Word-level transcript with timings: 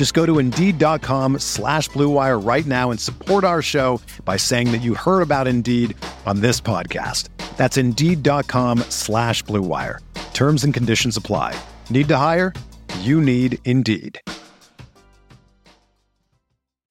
Just 0.00 0.14
go 0.14 0.24
to 0.24 0.38
Indeed.com 0.38 1.40
slash 1.40 1.90
BlueWire 1.90 2.42
right 2.42 2.64
now 2.64 2.90
and 2.90 2.98
support 2.98 3.44
our 3.44 3.60
show 3.60 4.00
by 4.24 4.38
saying 4.38 4.72
that 4.72 4.80
you 4.80 4.94
heard 4.94 5.20
about 5.20 5.46
Indeed 5.46 5.94
on 6.24 6.40
this 6.40 6.58
podcast. 6.58 7.28
That's 7.58 7.76
Indeed.com 7.76 8.78
slash 8.88 9.44
BlueWire. 9.44 9.98
Terms 10.32 10.64
and 10.64 10.72
conditions 10.72 11.18
apply. 11.18 11.54
Need 11.90 12.08
to 12.08 12.16
hire? 12.16 12.54
You 13.00 13.20
need 13.20 13.58
Indeed. 13.66 14.18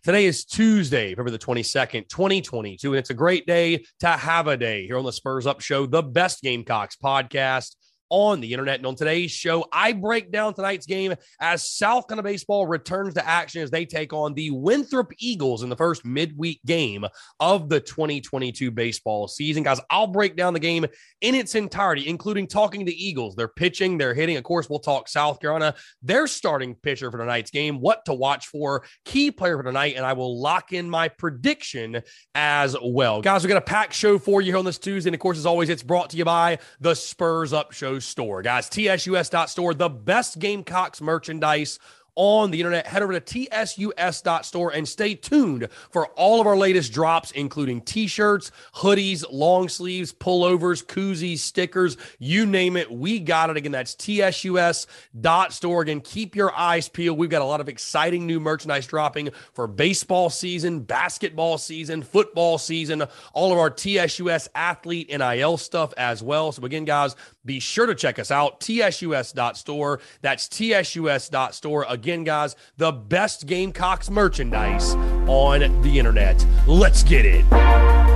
Today 0.04 0.26
is 0.26 0.46
Tuesday, 0.46 1.10
February 1.16 1.32
the 1.32 1.40
22nd, 1.40 2.10
2022, 2.10 2.92
and 2.92 3.00
it's 3.00 3.10
a 3.10 3.16
great 3.16 3.48
day 3.48 3.86
to 4.02 4.08
have 4.08 4.46
a 4.46 4.56
day 4.56 4.86
here 4.86 5.00
on 5.00 5.04
the 5.04 5.12
Spurs 5.12 5.48
Up 5.48 5.62
Show, 5.62 5.88
the 5.88 6.04
best 6.04 6.44
Gamecocks 6.44 6.96
podcast 7.04 7.76
on 8.10 8.42
the 8.42 8.52
internet. 8.52 8.78
And 8.78 8.86
on 8.86 8.96
today's 8.96 9.32
show, 9.32 9.66
I 9.72 9.94
break 9.94 10.32
down 10.32 10.54
tonight's 10.54 10.86
game 10.86 11.16
as 11.40 11.70
South 11.70 12.08
Carolina 12.08 12.24
baseball 12.30 12.68
returns 12.68 13.14
to 13.16 13.28
action 13.28 13.62
as 13.62 13.72
they 13.72 13.86
take 13.86 14.14
on 14.14 14.34
the 14.34 14.52
Winthrop 14.52 15.12
Eagles 15.20 15.64
in 15.64 15.70
the 15.70 15.76
first 15.76 16.06
midweek 16.06 16.60
game 16.66 17.06
of 17.40 17.70
the 17.70 17.80
2022 17.80 18.72
baseball 18.72 19.28
season. 19.28 19.64
Guys, 19.64 19.80
I'll 19.90 20.08
break 20.08 20.36
down 20.36 20.54
the 20.54 20.60
game 20.60 20.86
in 21.22 21.36
its 21.36 21.56
entirety, 21.56 22.08
including 22.08 22.48
talking 22.48 22.82
to 22.82 22.86
the 22.86 23.06
Eagles, 23.06 23.36
their 23.36 23.48
pitching, 23.48 23.98
their 23.98 24.14
hitting. 24.14 24.38
Of 24.38 24.44
course, 24.44 24.70
we'll 24.70 24.80
talk 24.80 25.08
South 25.08 25.40
Carolina, 25.40 25.76
their 26.02 26.28
starting 26.28 26.76
pitcher 26.76 27.12
for 27.12 27.18
tonight's 27.18 27.52
game, 27.52 27.80
what 27.80 28.06
to 28.06 28.14
watch 28.14 28.48
for, 28.48 28.84
key 29.06 29.32
player 29.32 29.58
for 29.58 29.64
tonight, 29.64 29.96
and 29.96 30.06
I 30.06 30.14
will 30.14 30.42
lock 30.42 30.74
in 30.74 30.90
my 30.90 31.08
prediction 31.08 32.02
as 32.36 32.76
well. 32.82 33.22
Guys, 33.22 33.44
we 33.44 33.50
got 33.50 33.58
a 33.58 33.62
packed 33.62 33.94
show 33.94 34.18
for 34.18 34.42
you 34.42 34.52
here 34.52 34.58
on 34.58 34.66
this 34.66 34.78
Tuesday. 34.78 35.10
And 35.10 35.16
of 35.16 35.20
course, 35.20 35.38
as 35.38 35.46
always, 35.46 35.70
it's 35.70 35.84
brought 35.84 36.10
to 36.12 36.18
you 36.18 36.26
by 36.26 36.60
the 36.80 36.96
Spurs 36.96 37.54
Up 37.54 37.72
Show 37.72 37.99
store. 38.00 38.42
Guys, 38.42 38.70
tsus.store, 38.70 39.74
the 39.74 39.90
best 39.90 40.40
Gamecocks 40.40 41.02
merchandise 41.02 41.80
on 42.20 42.52
the 42.52 42.60
internet. 42.60 42.86
Head 42.86 43.02
over 43.02 43.18
to 43.18 43.22
tsus.store 43.22 44.72
and 44.72 44.86
stay 44.86 45.16
tuned 45.16 45.70
for 45.90 46.08
all 46.08 46.42
of 46.42 46.48
our 46.48 46.58
latest 46.58 46.92
drops, 46.92 47.32
including 47.32 47.80
t 47.80 48.08
shirts, 48.08 48.52
hoodies, 48.76 49.24
long 49.32 49.70
sleeves, 49.70 50.12
pullovers, 50.12 50.86
koozies, 50.86 51.40
stickers, 51.40 51.96
you 52.20 52.46
name 52.46 52.76
it. 52.76 52.92
We 52.92 53.20
got 53.20 53.50
it. 53.50 53.56
Again, 53.56 53.72
that's 53.72 53.96
tsus.store. 53.96 55.82
Again, 55.82 56.02
keep 56.02 56.36
your 56.36 56.54
eyes 56.54 56.90
peeled. 56.90 57.18
We've 57.18 57.30
got 57.30 57.42
a 57.42 57.46
lot 57.46 57.62
of 57.62 57.70
exciting 57.70 58.28
new 58.28 58.42
merchandise 58.42 58.86
dropping 58.86 59.30
for 59.54 59.66
baseball 59.66 60.30
season, 60.30 60.82
basketball 60.82 61.58
season, 61.58 62.04
football 62.04 62.58
season, 62.58 63.06
all 63.32 63.54
of 63.54 63.58
our 63.58 63.72
TSUS 63.72 64.50
athlete 64.56 65.10
NIL 65.10 65.56
stuff 65.56 65.94
as 65.96 66.22
well. 66.22 66.52
So, 66.52 66.66
again, 66.66 66.84
guys, 66.84 67.16
be 67.46 67.62
sure 67.62 67.86
to 67.86 67.96
check 67.96 68.20
us 68.20 68.30
out, 68.30 68.60
tsus.store. 68.60 70.02
That's 70.22 70.50
tsus.store. 70.50 71.86
Again, 71.88 72.09
guys, 72.18 72.56
the 72.78 72.92
best 72.92 73.46
Gamecocks 73.46 74.10
merchandise 74.10 74.96
on 75.28 75.82
the 75.82 76.00
internet. 76.00 76.46
Let's 76.68 77.04
get 77.04 77.26
it. 77.26 78.09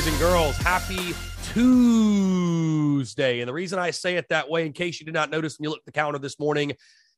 Boys 0.00 0.06
and 0.06 0.18
girls, 0.18 0.56
happy 0.56 1.14
Tuesday. 1.52 3.40
And 3.40 3.48
the 3.48 3.52
reason 3.52 3.78
I 3.78 3.90
say 3.90 4.16
it 4.16 4.30
that 4.30 4.48
way, 4.48 4.64
in 4.64 4.72
case 4.72 4.98
you 4.98 5.04
did 5.04 5.12
not 5.12 5.28
notice 5.28 5.58
when 5.58 5.64
you 5.64 5.70
looked 5.70 5.82
at 5.82 5.86
the 5.86 5.92
calendar 5.92 6.18
this 6.18 6.38
morning, 6.38 6.72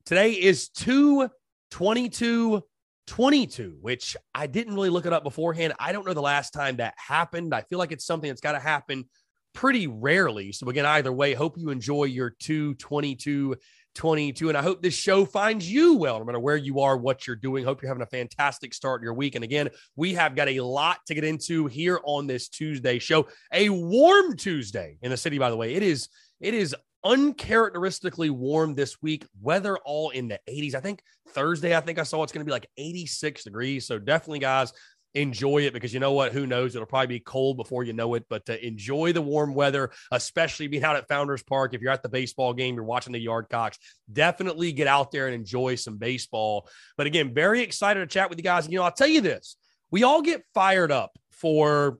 today 0.04 0.32
is 0.32 0.68
2 0.70 1.28
22 1.70 2.60
22, 3.06 3.78
which 3.80 4.16
I 4.34 4.48
didn't 4.48 4.74
really 4.74 4.88
look 4.90 5.06
it 5.06 5.12
up 5.12 5.22
beforehand. 5.22 5.74
I 5.78 5.92
don't 5.92 6.04
know 6.04 6.12
the 6.12 6.22
last 6.22 6.52
time 6.52 6.76
that 6.76 6.94
happened. 6.96 7.54
I 7.54 7.60
feel 7.62 7.78
like 7.78 7.92
it's 7.92 8.04
something 8.04 8.28
that's 8.28 8.40
got 8.40 8.52
to 8.52 8.58
happen 8.58 9.04
pretty 9.52 9.86
rarely. 9.86 10.50
So, 10.50 10.68
again, 10.68 10.86
either 10.86 11.12
way, 11.12 11.34
hope 11.34 11.56
you 11.56 11.70
enjoy 11.70 12.04
your 12.04 12.30
2 12.40 12.74
22 12.74 13.56
22. 13.94 14.48
And 14.48 14.58
I 14.58 14.62
hope 14.62 14.82
this 14.82 14.94
show 14.94 15.24
finds 15.24 15.70
you 15.70 15.96
well, 15.96 16.18
no 16.18 16.24
matter 16.24 16.40
where 16.40 16.56
you 16.56 16.80
are, 16.80 16.96
what 16.96 17.26
you're 17.26 17.36
doing. 17.36 17.64
Hope 17.64 17.82
you're 17.82 17.88
having 17.88 18.02
a 18.02 18.06
fantastic 18.06 18.74
start 18.74 19.00
to 19.00 19.04
your 19.04 19.14
week. 19.14 19.34
And 19.34 19.44
again, 19.44 19.68
we 19.96 20.14
have 20.14 20.34
got 20.34 20.48
a 20.48 20.60
lot 20.60 20.98
to 21.06 21.14
get 21.14 21.24
into 21.24 21.66
here 21.66 22.00
on 22.04 22.26
this 22.26 22.48
Tuesday 22.48 22.98
show. 22.98 23.26
A 23.52 23.68
warm 23.68 24.36
Tuesday 24.36 24.98
in 25.02 25.10
the 25.10 25.16
city, 25.16 25.38
by 25.38 25.50
the 25.50 25.56
way. 25.56 25.74
It 25.74 25.82
is, 25.82 26.08
it 26.40 26.54
is 26.54 26.74
uncharacteristically 27.04 28.30
warm 28.30 28.74
this 28.74 29.02
week. 29.02 29.26
Weather 29.40 29.78
all 29.84 30.10
in 30.10 30.28
the 30.28 30.38
80s. 30.48 30.74
I 30.74 30.80
think 30.80 31.02
Thursday, 31.30 31.76
I 31.76 31.80
think 31.80 31.98
I 31.98 32.04
saw 32.04 32.22
it's 32.22 32.32
going 32.32 32.44
to 32.44 32.48
be 32.48 32.52
like 32.52 32.68
86 32.76 33.44
degrees. 33.44 33.86
So 33.86 33.98
definitely, 33.98 34.38
guys, 34.40 34.72
enjoy 35.14 35.58
it 35.62 35.72
because 35.72 35.92
you 35.92 36.00
know 36.00 36.12
what? 36.12 36.32
Who 36.32 36.46
knows? 36.46 36.74
It'll 36.74 36.86
probably 36.86 37.18
be 37.18 37.20
cold 37.20 37.56
before 37.56 37.84
you 37.84 37.92
know 37.92 38.14
it, 38.14 38.24
but 38.28 38.48
enjoy 38.48 39.12
the 39.12 39.22
warm 39.22 39.54
weather, 39.54 39.90
especially 40.10 40.68
being 40.68 40.84
out 40.84 40.96
at 40.96 41.08
Founders 41.08 41.42
Park. 41.42 41.74
If 41.74 41.80
you're 41.80 41.92
at 41.92 42.02
the 42.02 42.08
baseball 42.08 42.54
game, 42.54 42.74
you're 42.74 42.84
watching 42.84 43.12
the 43.12 43.20
Yard 43.20 43.46
Cocks, 43.50 43.78
definitely 44.12 44.72
get 44.72 44.86
out 44.86 45.10
there 45.10 45.26
and 45.26 45.34
enjoy 45.34 45.74
some 45.74 45.98
baseball. 45.98 46.68
But 46.96 47.06
again, 47.06 47.34
very 47.34 47.60
excited 47.62 48.00
to 48.00 48.06
chat 48.06 48.30
with 48.30 48.38
you 48.38 48.44
guys. 48.44 48.68
You 48.68 48.78
know, 48.78 48.84
I'll 48.84 48.92
tell 48.92 49.06
you 49.06 49.20
this 49.20 49.56
we 49.90 50.02
all 50.02 50.22
get 50.22 50.42
fired 50.54 50.90
up 50.90 51.18
for 51.30 51.98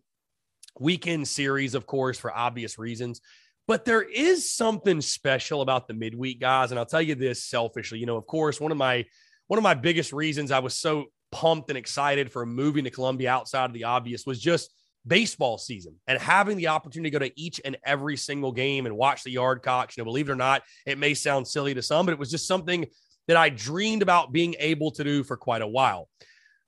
weekend 0.80 1.28
series, 1.28 1.74
of 1.74 1.86
course, 1.86 2.18
for 2.18 2.34
obvious 2.34 2.78
reasons. 2.78 3.20
But 3.68 3.84
there 3.84 4.03
is 4.03 4.50
something 4.50 5.00
special 5.00 5.60
about 5.60 5.86
the 5.86 5.94
midweek 5.94 6.41
guys, 6.41 6.70
and 6.70 6.80
I'll 6.80 6.86
tell 6.86 7.03
you 7.03 7.15
this 7.15 7.44
selfishly. 7.44 7.98
You 7.98 8.06
know, 8.06 8.16
of 8.16 8.26
course, 8.26 8.60
one 8.60 8.72
of 8.72 8.78
my 8.78 9.04
one 9.47 9.58
of 9.58 9.62
my 9.62 9.74
biggest 9.74 10.12
reasons 10.12 10.50
I 10.50 10.60
was 10.60 10.74
so 10.74 11.06
pumped 11.32 11.70
and 11.70 11.78
excited 11.78 12.30
for 12.30 12.46
moving 12.46 12.84
to 12.84 12.90
Columbia 12.90 13.30
outside 13.30 13.64
of 13.64 13.72
the 13.72 13.84
obvious 13.84 14.24
was 14.24 14.38
just 14.38 14.72
baseball 15.06 15.58
season 15.58 15.96
and 16.06 16.20
having 16.20 16.56
the 16.56 16.68
opportunity 16.68 17.10
to 17.10 17.18
go 17.18 17.24
to 17.24 17.40
each 17.40 17.60
and 17.64 17.76
every 17.84 18.16
single 18.16 18.52
game 18.52 18.86
and 18.86 18.96
watch 18.96 19.24
the 19.24 19.30
yard 19.30 19.62
cocks. 19.62 19.96
You 19.96 20.02
know, 20.02 20.04
believe 20.04 20.28
it 20.28 20.32
or 20.32 20.36
not, 20.36 20.62
it 20.86 20.98
may 20.98 21.14
sound 21.14 21.48
silly 21.48 21.74
to 21.74 21.82
some, 21.82 22.06
but 22.06 22.12
it 22.12 22.18
was 22.18 22.30
just 22.30 22.46
something 22.46 22.86
that 23.26 23.36
I 23.36 23.48
dreamed 23.48 24.02
about 24.02 24.32
being 24.32 24.54
able 24.58 24.90
to 24.92 25.04
do 25.04 25.24
for 25.24 25.36
quite 25.36 25.62
a 25.62 25.66
while. 25.66 26.08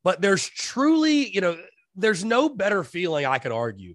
But 0.03 0.21
there's 0.21 0.49
truly, 0.49 1.29
you 1.29 1.41
know, 1.41 1.57
there's 1.95 2.25
no 2.25 2.49
better 2.49 2.83
feeling 2.83 3.25
I 3.25 3.39
could 3.39 3.53
argue 3.53 3.95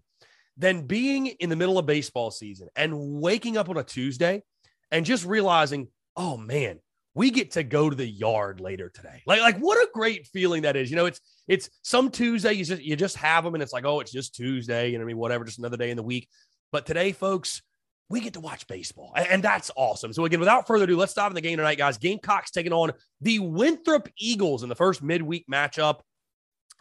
than 0.57 0.85
being 0.85 1.27
in 1.27 1.49
the 1.49 1.55
middle 1.55 1.77
of 1.77 1.85
baseball 1.85 2.31
season 2.31 2.67
and 2.75 3.21
waking 3.21 3.57
up 3.57 3.69
on 3.69 3.77
a 3.77 3.83
Tuesday 3.83 4.43
and 4.91 5.05
just 5.05 5.25
realizing, 5.25 5.87
oh 6.15 6.37
man, 6.37 6.79
we 7.19 7.31
get 7.31 7.51
to 7.51 7.63
go 7.63 7.89
to 7.89 7.95
the 7.97 8.07
yard 8.07 8.61
later 8.61 8.87
today. 8.87 9.21
Like, 9.25 9.41
like 9.41 9.57
what 9.57 9.77
a 9.77 9.89
great 9.93 10.25
feeling 10.27 10.61
that 10.61 10.77
is. 10.77 10.89
You 10.89 10.95
know, 10.95 11.05
it's 11.05 11.19
it's 11.49 11.69
some 11.81 12.11
Tuesday 12.11 12.53
you 12.53 12.63
just 12.63 12.81
you 12.81 12.95
just 12.95 13.17
have 13.17 13.43
them 13.43 13.55
and 13.55 13.61
it's 13.61 13.73
like, 13.73 13.83
oh, 13.83 13.99
it's 13.99 14.13
just 14.13 14.35
Tuesday, 14.35 14.89
you 14.89 14.97
know, 14.97 15.03
I 15.03 15.07
mean, 15.07 15.17
whatever, 15.17 15.43
just 15.43 15.59
another 15.59 15.75
day 15.75 15.91
in 15.91 15.97
the 15.97 16.03
week. 16.03 16.29
But 16.71 16.85
today, 16.85 17.11
folks, 17.11 17.61
we 18.09 18.21
get 18.21 18.35
to 18.35 18.39
watch 18.39 18.67
baseball, 18.67 19.11
and 19.17 19.43
that's 19.43 19.69
awesome. 19.75 20.13
So, 20.13 20.23
again, 20.23 20.39
without 20.39 20.65
further 20.65 20.85
ado, 20.85 20.95
let's 20.95 21.13
dive 21.13 21.29
in 21.29 21.35
the 21.35 21.41
game 21.41 21.57
tonight, 21.57 21.77
guys. 21.77 21.97
Gamecocks 21.97 22.51
taking 22.51 22.71
on 22.71 22.93
the 23.19 23.39
Winthrop 23.39 24.07
Eagles 24.17 24.63
in 24.63 24.69
the 24.69 24.75
first 24.75 25.03
midweek 25.03 25.45
matchup 25.51 25.99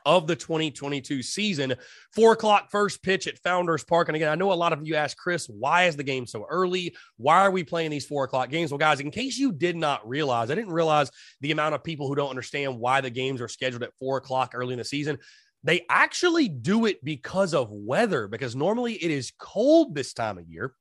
of 0.08 0.26
the 0.26 0.34
2022 0.34 1.22
season. 1.22 1.74
Four 2.14 2.32
o'clock 2.32 2.70
first 2.70 3.02
pitch 3.02 3.26
at 3.26 3.38
Founders 3.40 3.84
Park. 3.84 4.08
And 4.08 4.16
again, 4.16 4.30
I 4.30 4.36
know 4.36 4.50
a 4.50 4.54
lot 4.54 4.72
of 4.72 4.86
you 4.86 4.94
asked 4.94 5.18
Chris, 5.18 5.46
why 5.50 5.84
is 5.84 5.96
the 5.96 6.02
game 6.02 6.26
so 6.26 6.46
early? 6.48 6.96
Why 7.18 7.40
are 7.40 7.50
we 7.50 7.62
playing 7.62 7.90
these 7.90 8.06
four 8.06 8.24
o'clock 8.24 8.48
games? 8.48 8.70
Well, 8.70 8.78
guys, 8.78 9.00
in 9.00 9.10
case 9.10 9.36
you 9.36 9.52
did 9.52 9.76
not 9.76 10.08
realize, 10.08 10.50
I 10.50 10.54
didn't 10.54 10.72
realize 10.72 11.10
the 11.42 11.50
amount 11.50 11.74
of 11.74 11.84
people 11.84 12.08
who 12.08 12.14
don't 12.14 12.30
understand 12.30 12.78
why 12.78 13.02
the 13.02 13.10
games 13.10 13.42
are 13.42 13.48
scheduled 13.48 13.82
at 13.82 13.94
four 13.98 14.16
o'clock 14.16 14.52
early 14.54 14.72
in 14.72 14.78
the 14.78 14.84
season. 14.84 15.18
They 15.62 15.84
actually 15.90 16.48
do 16.48 16.86
it 16.86 17.04
because 17.04 17.52
of 17.52 17.68
weather, 17.70 18.28
because 18.28 18.56
normally 18.56 18.94
it 18.94 19.10
is 19.10 19.32
cold 19.38 19.94
this 19.94 20.14
time 20.14 20.38
of 20.38 20.48
year. 20.48 20.72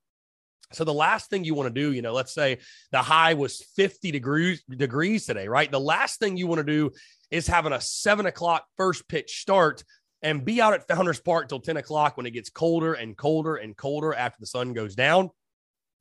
So 0.74 0.84
the 0.84 0.94
last 0.94 1.30
thing 1.30 1.44
you 1.44 1.54
want 1.54 1.74
to 1.74 1.82
do, 1.82 1.94
you 1.94 2.02
know, 2.02 2.14
let's 2.14 2.34
say 2.34 2.60
the 2.92 3.02
high 3.02 3.34
was 3.36 3.62
50 3.76 4.12
degrees 4.12 4.64
degrees 4.64 5.26
today, 5.26 5.48
right? 5.48 5.72
The 5.72 5.80
last 5.80 6.20
thing 6.20 6.36
you 6.36 6.48
want 6.48 6.60
to 6.60 6.64
do 6.66 6.92
is 7.32 7.48
having 7.48 7.74
a 7.74 7.82
seven 7.82 8.26
o'clock 8.26 8.66
first 8.78 9.08
pitch 9.08 9.42
start 9.42 9.84
and 10.22 10.44
be 10.44 10.62
out 10.62 10.74
at 10.74 10.88
Founders 10.88 11.20
Park 11.20 11.50
till 11.50 11.60
10 11.60 11.78
o'clock 11.78 12.18
when 12.18 12.26
it 12.26 12.32
gets 12.32 12.50
colder 12.50 12.94
and 12.94 13.16
colder 13.16 13.56
and 13.56 13.78
colder 13.78 14.14
after 14.14 14.38
the 14.40 14.48
sun 14.48 14.74
goes 14.74 14.96
down. 14.96 15.30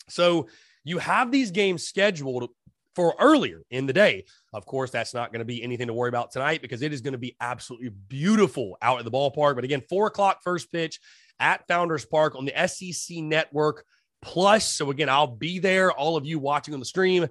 So 0.09 0.49
you 0.85 0.99
have 0.99 1.31
these 1.31 1.51
games 1.51 1.87
scheduled 1.87 2.51
for 2.95 3.15
earlier 3.21 3.63
in 3.71 3.87
the 3.87 3.93
day. 3.93 4.25
Of 4.53 4.65
course, 4.65 4.91
that's 4.91 5.13
not 5.13 5.33
going 5.33 5.41
to 5.41 5.45
be 5.45 5.63
anything 5.63 5.89
to 5.89 5.93
worry 5.93 6.09
about 6.09 6.31
tonight 6.31 6.63
because 6.63 6.81
it 6.81 6.93
is 6.93 7.03
going 7.03 7.13
to 7.13 7.19
be 7.19 7.37
absolutely 7.41 7.91
beautiful 7.91 8.79
out 8.81 8.99
at 8.99 9.05
the 9.05 9.11
ballpark. 9.11 9.55
But 9.55 9.65
again, 9.65 9.83
four 9.89 10.07
o'clock 10.07 10.41
first 10.43 10.73
pitch 10.73 10.99
at 11.39 11.67
Founders 11.69 12.07
Park 12.07 12.35
on 12.37 12.47
the 12.47 12.67
SEC 12.67 13.19
network 13.19 13.85
plus. 14.23 14.67
So 14.67 14.91
again, 14.91 15.11
I'll 15.11 15.27
be 15.27 15.59
there. 15.59 15.93
All 15.93 16.17
of 16.17 16.25
you 16.25 16.39
watching 16.39 16.73
on 16.73 16.81
the 16.81 16.87
stream, 16.87 17.27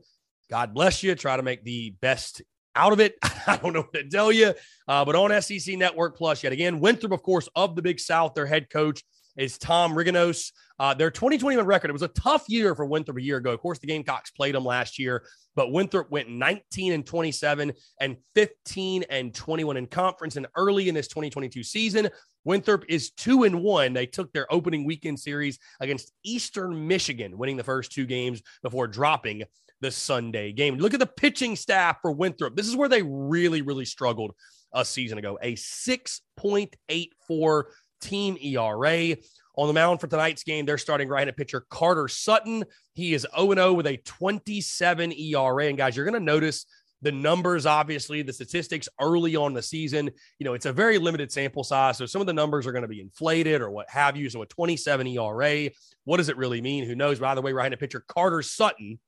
God 0.52 0.74
bless 0.74 1.02
you. 1.02 1.16
Try 1.16 1.36
to 1.36 1.44
make 1.44 1.64
the 1.64 1.96
best 2.00 2.44
out 2.76 2.94
of 2.94 3.00
it. 3.00 3.16
I 3.48 3.58
don't 3.58 3.74
know 3.74 3.82
what 3.82 3.94
to 3.94 4.08
tell 4.08 4.32
you. 4.32 4.54
Uh, 4.88 5.06
but 5.06 5.16
on 5.16 5.42
SEC 5.42 5.78
Network 5.78 6.18
Plus, 6.18 6.44
yet 6.44 6.54
again, 6.54 6.80
Winthrop, 6.80 7.12
of 7.12 7.24
course, 7.24 7.50
of 7.56 7.76
the 7.76 7.82
Big 7.82 8.00
South, 8.00 8.34
their 8.34 8.46
head 8.46 8.70
coach 8.70 9.04
is 9.38 9.58
Tom 9.58 9.94
Riginos. 9.94 10.52
Uh, 10.80 10.94
their 10.94 11.12
2021 11.12 11.66
record, 11.66 11.90
it 11.90 11.94
was 11.94 12.02
a 12.02 12.10
tough 12.10 12.46
year 12.48 12.76
for 12.76 12.86
Winthrop 12.86 13.18
a 13.18 13.22
year 13.22 13.38
ago. 13.38 13.52
Of 13.52 13.62
course, 13.62 13.80
the 13.80 13.88
Gamecocks 13.88 14.32
played 14.32 14.56
them 14.56 14.66
last 14.66 15.00
year, 15.00 15.26
but 15.56 15.72
Winthrop 15.72 16.12
went 16.12 16.30
19 16.30 16.94
and 16.94 17.06
27 17.06 17.74
and 18.02 18.18
15 18.34 19.04
and 19.10 19.34
21 19.34 19.78
in 19.78 19.88
conference. 19.88 20.36
And 20.36 20.48
early 20.56 20.90
in 20.90 20.96
this 20.96 21.08
2022 21.08 21.64
season, 21.64 22.10
Winthrop 22.44 22.86
is 22.90 23.12
two 23.12 23.44
and 23.44 23.62
one. 23.62 23.94
They 23.94 24.06
took 24.06 24.32
their 24.34 24.52
opening 24.54 24.86
weekend 24.86 25.20
series 25.20 25.60
against 25.80 26.12
Eastern 26.24 26.88
Michigan, 26.88 27.38
winning 27.38 27.58
the 27.58 27.64
first 27.64 27.92
two 27.92 28.06
games 28.06 28.42
before 28.62 28.88
dropping 28.88 29.44
the 29.82 29.92
Sunday 29.92 30.52
game. 30.52 30.78
Look 30.78 30.94
at 30.94 31.00
the 31.00 31.06
pitching 31.06 31.56
staff 31.56 31.98
for 32.02 32.12
Winthrop. 32.12 32.56
This 32.56 32.68
is 32.68 32.76
where 32.76 32.90
they 32.90 33.04
really, 33.04 33.62
really 33.62 33.86
struggled 33.86 34.32
a 34.74 34.86
season 34.86 35.18
ago. 35.18 35.40
A 35.42 35.54
6.84 35.54 37.64
team 38.02 38.38
ERA. 38.42 39.16
On 39.58 39.68
the 39.68 39.74
mound 39.74 40.02
for 40.02 40.08
tonight's 40.08 40.44
game, 40.44 40.66
they're 40.66 40.78
starting 40.78 41.08
right-handed 41.08 41.38
pitcher 41.38 41.66
Carter 41.70 42.10
Sutton. 42.10 42.66
He 42.94 43.14
is 43.14 43.26
0-0 43.38 43.76
with 43.76 43.88
a 43.88 43.98
27 43.98 45.14
ERA. 45.14 45.68
And 45.68 45.78
guys, 45.78 45.96
you're 45.96 46.06
going 46.06 46.14
to 46.14 46.20
notice 46.20 46.66
the 47.02 47.12
numbers, 47.12 47.66
obviously, 47.66 48.22
the 48.22 48.34
statistics 48.34 48.90
early 49.00 49.36
on 49.36 49.54
the 49.54 49.62
season, 49.62 50.10
you 50.40 50.44
know, 50.44 50.56
it's 50.56 50.66
a 50.66 50.74
very 50.74 50.98
limited 50.98 51.32
sample 51.32 51.64
size. 51.64 51.98
So 51.98 52.06
some 52.06 52.20
of 52.20 52.28
the 52.28 52.34
numbers 52.34 52.66
are 52.66 52.72
going 52.72 52.82
to 52.82 52.88
be 52.88 53.00
inflated 53.00 53.62
or 53.62 53.70
what 53.70 53.90
have 53.90 54.18
you. 54.18 54.30
So 54.30 54.42
a 54.42 54.46
27 54.46 55.08
ERA, 55.08 55.70
what 56.04 56.18
does 56.18 56.30
it 56.30 56.38
really 56.38 56.62
mean? 56.62 56.86
Who 56.86 56.96
knows? 56.96 57.20
By 57.20 57.36
the 57.36 57.42
way, 57.42 57.54
right-handed 57.54 57.80
pitcher 57.80 58.04
Carter 58.08 58.42
Sutton 58.42 59.00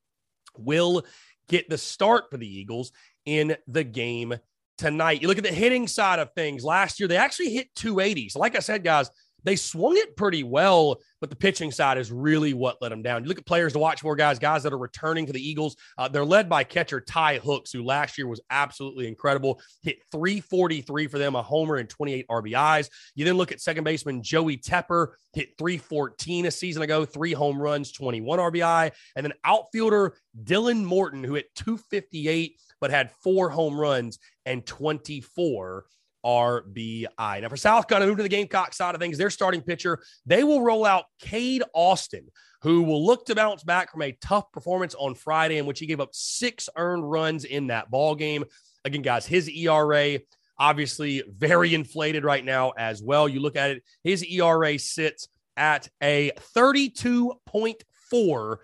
will 0.60 1.04
get 1.50 1.70
the 1.70 1.78
start 1.78 2.26
for 2.30 2.38
the 2.38 2.48
Eagles 2.48 2.92
in 3.26 3.56
the 3.68 3.84
game 3.84 4.36
tonight. 4.78 5.22
You 5.22 5.28
look 5.28 5.38
at 5.38 5.44
the 5.44 5.52
hitting 5.52 5.88
side 5.88 6.20
of 6.20 6.32
things. 6.34 6.64
Last 6.64 7.00
year, 7.00 7.08
they 7.08 7.18
actually 7.18 7.54
hit 7.54 7.74
280. 7.76 8.30
So, 8.30 8.40
like 8.40 8.56
I 8.56 8.60
said, 8.60 8.84
guys, 8.84 9.10
they 9.48 9.56
swung 9.56 9.98
it 9.98 10.16
pretty 10.16 10.44
well, 10.44 11.00
but 11.22 11.30
the 11.30 11.36
pitching 11.36 11.72
side 11.72 11.98
is 11.98 12.12
really 12.12 12.54
what 12.54 12.78
let 12.82 12.90
them 12.90 13.02
down. 13.02 13.24
You 13.24 13.30
look 13.30 13.38
at 13.38 13.46
players 13.46 13.74
to 13.74 13.80
watch 13.80 14.02
for, 14.02 14.16
guys, 14.16 14.40
guys 14.40 14.64
that 14.64 14.74
are 14.74 14.78
returning 14.78 15.26
to 15.26 15.34
the 15.34 15.42
Eagles. 15.42 15.76
Uh, 15.98 16.08
they're 16.08 16.26
led 16.26 16.50
by 16.50 16.64
catcher 16.64 17.02
Ty 17.02 17.38
Hooks, 17.38 17.72
who 17.72 17.84
last 17.84 18.18
year 18.18 18.28
was 18.28 18.42
absolutely 18.50 19.08
incredible. 19.08 19.62
Hit 19.82 19.98
343 20.12 21.08
for 21.08 21.18
them, 21.18 21.36
a 21.36 21.42
homer 21.42 21.78
and 21.78 21.90
28 21.90 22.28
RBIs. 22.30 22.90
You 23.16 23.26
then 23.26 23.36
look 23.36 23.52
at 23.52 23.62
second 23.62 23.84
baseman 23.84 24.22
Joey 24.22 24.58
Tepper, 24.58 25.14
hit 25.34 25.58
314 25.58 26.48
a 26.48 26.52
season 26.52 26.82
ago, 26.82 27.06
three 27.06 27.34
home 27.34 27.62
runs, 27.62 27.92
21 27.92 28.40
RBI. 28.40 28.92
And 29.16 29.26
then 29.26 29.34
outfielder 29.44 30.16
Dylan 30.44 30.84
Morton, 30.84 31.24
who 31.24 31.36
hit 31.36 31.54
258 31.56 32.60
but 32.80 32.92
had 32.92 33.12
four 33.24 33.50
home 33.50 33.80
runs 33.80 34.20
and 34.46 34.66
24 34.66 35.86
RBI. 36.26 37.42
Now, 37.42 37.50
for 37.50 37.58
South 37.58 37.88
Carolina, 37.88 38.10
move 38.10 38.18
to 38.18 38.24
the 38.24 38.30
Gamecock 38.30 38.74
side 38.74 38.96
of 38.96 39.02
things, 39.02 39.18
their 39.18 39.30
starting 39.30 39.62
pitcher, 39.62 40.00
they 40.26 40.44
will 40.44 40.62
roll 40.62 40.86
out 40.86 41.06
Cade 41.20 41.64
Austin, 41.74 42.28
who 42.62 42.84
will 42.84 43.06
look 43.06 43.26
to 43.26 43.36
bounce 43.36 43.64
back 43.64 43.92
from 43.92 44.02
a 44.02 44.18
tough 44.22 44.52
performance 44.52 44.96
on 44.96 45.16
Friday, 45.16 45.58
in 45.58 45.66
which 45.66 45.80
he 45.80 45.86
gave 45.86 46.00
up 46.00 46.10
six 46.12 46.70
earned 46.76 47.10
runs 47.10 47.46
in 47.46 47.68
that 47.68 47.92
ball 47.92 48.16
game. 48.16 48.46
Again, 48.86 49.02
guys, 49.02 49.26
his 49.26 49.50
ERA 49.50 50.20
obviously 50.60 51.24
very 51.30 51.76
inflated 51.76 52.24
right 52.24 52.44
now 52.44 52.72
as 52.78 53.02
well. 53.02 53.30
You 53.30 53.40
look 53.40 53.56
at 53.56 53.72
it, 53.72 53.84
his 54.04 54.24
ERA 54.24 54.80
sits 54.80 55.28
at 55.56 55.88
a 56.02 56.32
32.4 56.56 58.58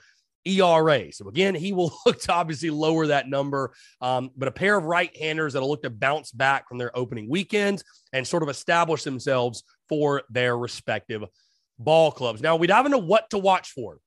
ERA. 0.45 1.11
So 1.11 1.27
again, 1.27 1.55
he 1.55 1.73
will 1.73 1.93
look 2.05 2.19
to 2.21 2.33
obviously 2.33 2.69
lower 2.69 3.07
that 3.07 3.27
number. 3.27 3.73
Um, 4.01 4.31
but 4.35 4.47
a 4.47 4.51
pair 4.51 4.77
of 4.77 4.85
right 4.85 5.15
handers 5.15 5.53
that'll 5.53 5.69
look 5.69 5.83
to 5.83 5.89
bounce 5.89 6.31
back 6.31 6.67
from 6.67 6.77
their 6.77 6.95
opening 6.97 7.29
weekends 7.29 7.83
and 8.11 8.27
sort 8.27 8.43
of 8.43 8.49
establish 8.49 9.03
themselves 9.03 9.63
for 9.89 10.23
their 10.29 10.57
respective 10.57 11.23
ball 11.79 12.11
clubs. 12.11 12.41
Now 12.41 12.55
we 12.55 12.67
dive 12.67 12.85
into 12.85 12.97
what 12.97 13.29
to 13.31 13.37
watch 13.37 13.71
for. 13.71 13.99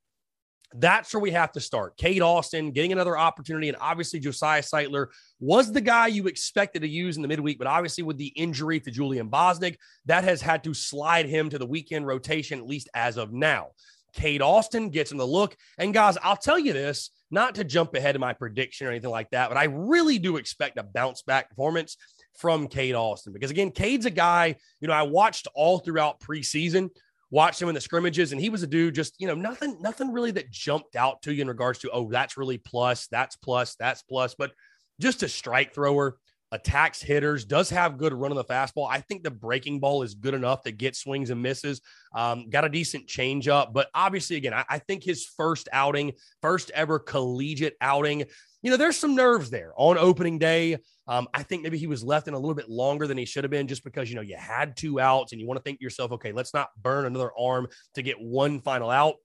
That's 0.73 1.13
where 1.13 1.21
we 1.21 1.31
have 1.31 1.53
to 1.53 1.61
start. 1.61 1.95
Cade 1.95 2.21
Austin 2.21 2.71
getting 2.71 2.91
another 2.91 3.17
opportunity, 3.17 3.69
and 3.69 3.77
obviously 3.79 4.19
Josiah 4.19 4.61
Sightler 4.61 5.07
was 5.39 5.71
the 5.71 5.79
guy 5.79 6.07
you 6.07 6.27
expected 6.27 6.81
to 6.81 6.89
use 6.89 7.15
in 7.15 7.21
the 7.21 7.27
midweek, 7.29 7.57
but 7.57 7.67
obviously 7.67 8.03
with 8.03 8.17
the 8.17 8.27
injury 8.27 8.81
to 8.81 8.91
Julian 8.91 9.29
Bosnick, 9.29 9.77
that 10.07 10.25
has 10.25 10.41
had 10.41 10.65
to 10.65 10.73
slide 10.73 11.25
him 11.25 11.49
to 11.49 11.57
the 11.57 11.65
weekend 11.65 12.05
rotation, 12.05 12.59
at 12.59 12.67
least 12.67 12.89
as 12.93 13.15
of 13.15 13.31
now. 13.31 13.69
Cade 14.17 14.41
Austin 14.41 14.89
gets 14.89 15.11
in 15.11 15.17
the 15.17 15.25
look. 15.25 15.55
And 15.77 15.93
guys, 15.93 16.17
I'll 16.21 16.35
tell 16.35 16.59
you 16.59 16.73
this, 16.73 17.11
not 17.31 17.55
to 17.55 17.63
jump 17.63 17.93
ahead 17.93 18.15
of 18.15 18.19
my 18.19 18.33
prediction 18.33 18.87
or 18.87 18.89
anything 18.89 19.11
like 19.11 19.29
that, 19.29 19.47
but 19.47 19.57
I 19.57 19.65
really 19.65 20.17
do 20.17 20.37
expect 20.37 20.77
a 20.77 20.83
bounce 20.83 21.21
back 21.21 21.49
performance 21.49 21.95
from 22.35 22.67
Cade 22.67 22.95
Austin 22.95 23.31
because 23.31 23.51
again, 23.51 23.71
Cade's 23.71 24.05
a 24.05 24.11
guy, 24.11 24.55
you 24.81 24.87
know, 24.87 24.93
I 24.93 25.03
watched 25.03 25.47
all 25.53 25.79
throughout 25.79 26.19
preseason, 26.19 26.89
watched 27.29 27.61
him 27.61 27.69
in 27.69 27.75
the 27.75 27.81
scrimmages, 27.81 28.31
and 28.31 28.41
he 28.41 28.49
was 28.49 28.63
a 28.63 28.67
dude 28.67 28.95
just, 28.95 29.13
you 29.19 29.27
know, 29.27 29.35
nothing, 29.35 29.77
nothing 29.81 30.11
really 30.11 30.31
that 30.31 30.51
jumped 30.51 30.95
out 30.95 31.21
to 31.21 31.33
you 31.33 31.41
in 31.41 31.47
regards 31.47 31.79
to, 31.79 31.91
oh, 31.91 32.09
that's 32.09 32.37
really 32.37 32.57
plus, 32.57 33.07
that's 33.07 33.35
plus, 33.35 33.75
that's 33.75 34.01
plus, 34.01 34.35
but 34.35 34.51
just 34.99 35.23
a 35.23 35.29
strike 35.29 35.73
thrower 35.73 36.17
attacks 36.51 37.01
hitters, 37.01 37.45
does 37.45 37.69
have 37.69 37.97
good 37.97 38.13
run 38.13 38.31
on 38.31 38.37
the 38.37 38.43
fastball. 38.43 38.87
I 38.89 39.01
think 39.01 39.23
the 39.23 39.31
breaking 39.31 39.79
ball 39.79 40.03
is 40.03 40.15
good 40.15 40.33
enough 40.33 40.63
to 40.63 40.71
get 40.71 40.95
swings 40.95 41.29
and 41.29 41.41
misses. 41.41 41.81
Um, 42.15 42.49
got 42.49 42.65
a 42.65 42.69
decent 42.69 43.07
changeup, 43.07 43.73
but 43.73 43.89
obviously, 43.93 44.37
again, 44.37 44.53
I, 44.53 44.65
I, 44.69 44.79
think 44.79 45.03
his 45.03 45.25
first 45.25 45.67
outing, 45.71 46.13
first 46.41 46.71
ever 46.73 46.99
collegiate 46.99 47.75
outing, 47.81 48.25
you 48.61 48.71
know, 48.71 48.77
there's 48.77 48.97
some 48.97 49.15
nerves 49.15 49.49
there 49.49 49.73
on 49.75 49.97
opening 49.97 50.39
day. 50.39 50.77
Um, 51.07 51.27
I 51.33 51.43
think 51.43 51.63
maybe 51.63 51.77
he 51.77 51.87
was 51.87 52.03
left 52.03 52.27
in 52.27 52.33
a 52.33 52.39
little 52.39 52.55
bit 52.55 52.69
longer 52.69 53.07
than 53.07 53.17
he 53.17 53.25
should 53.25 53.43
have 53.43 53.51
been 53.51 53.67
just 53.67 53.83
because, 53.83 54.09
you 54.09 54.15
know, 54.15 54.21
you 54.21 54.35
had 54.37 54.75
two 54.75 54.99
outs 54.99 55.31
and 55.31 55.39
you 55.39 55.47
want 55.47 55.57
to 55.57 55.63
think 55.63 55.79
to 55.79 55.83
yourself, 55.83 56.11
okay, 56.13 56.31
let's 56.31 56.53
not 56.53 56.69
burn 56.81 57.05
another 57.05 57.31
arm 57.37 57.67
to 57.95 58.01
get 58.01 58.19
one 58.19 58.59
final 58.59 58.89
out. 58.89 59.15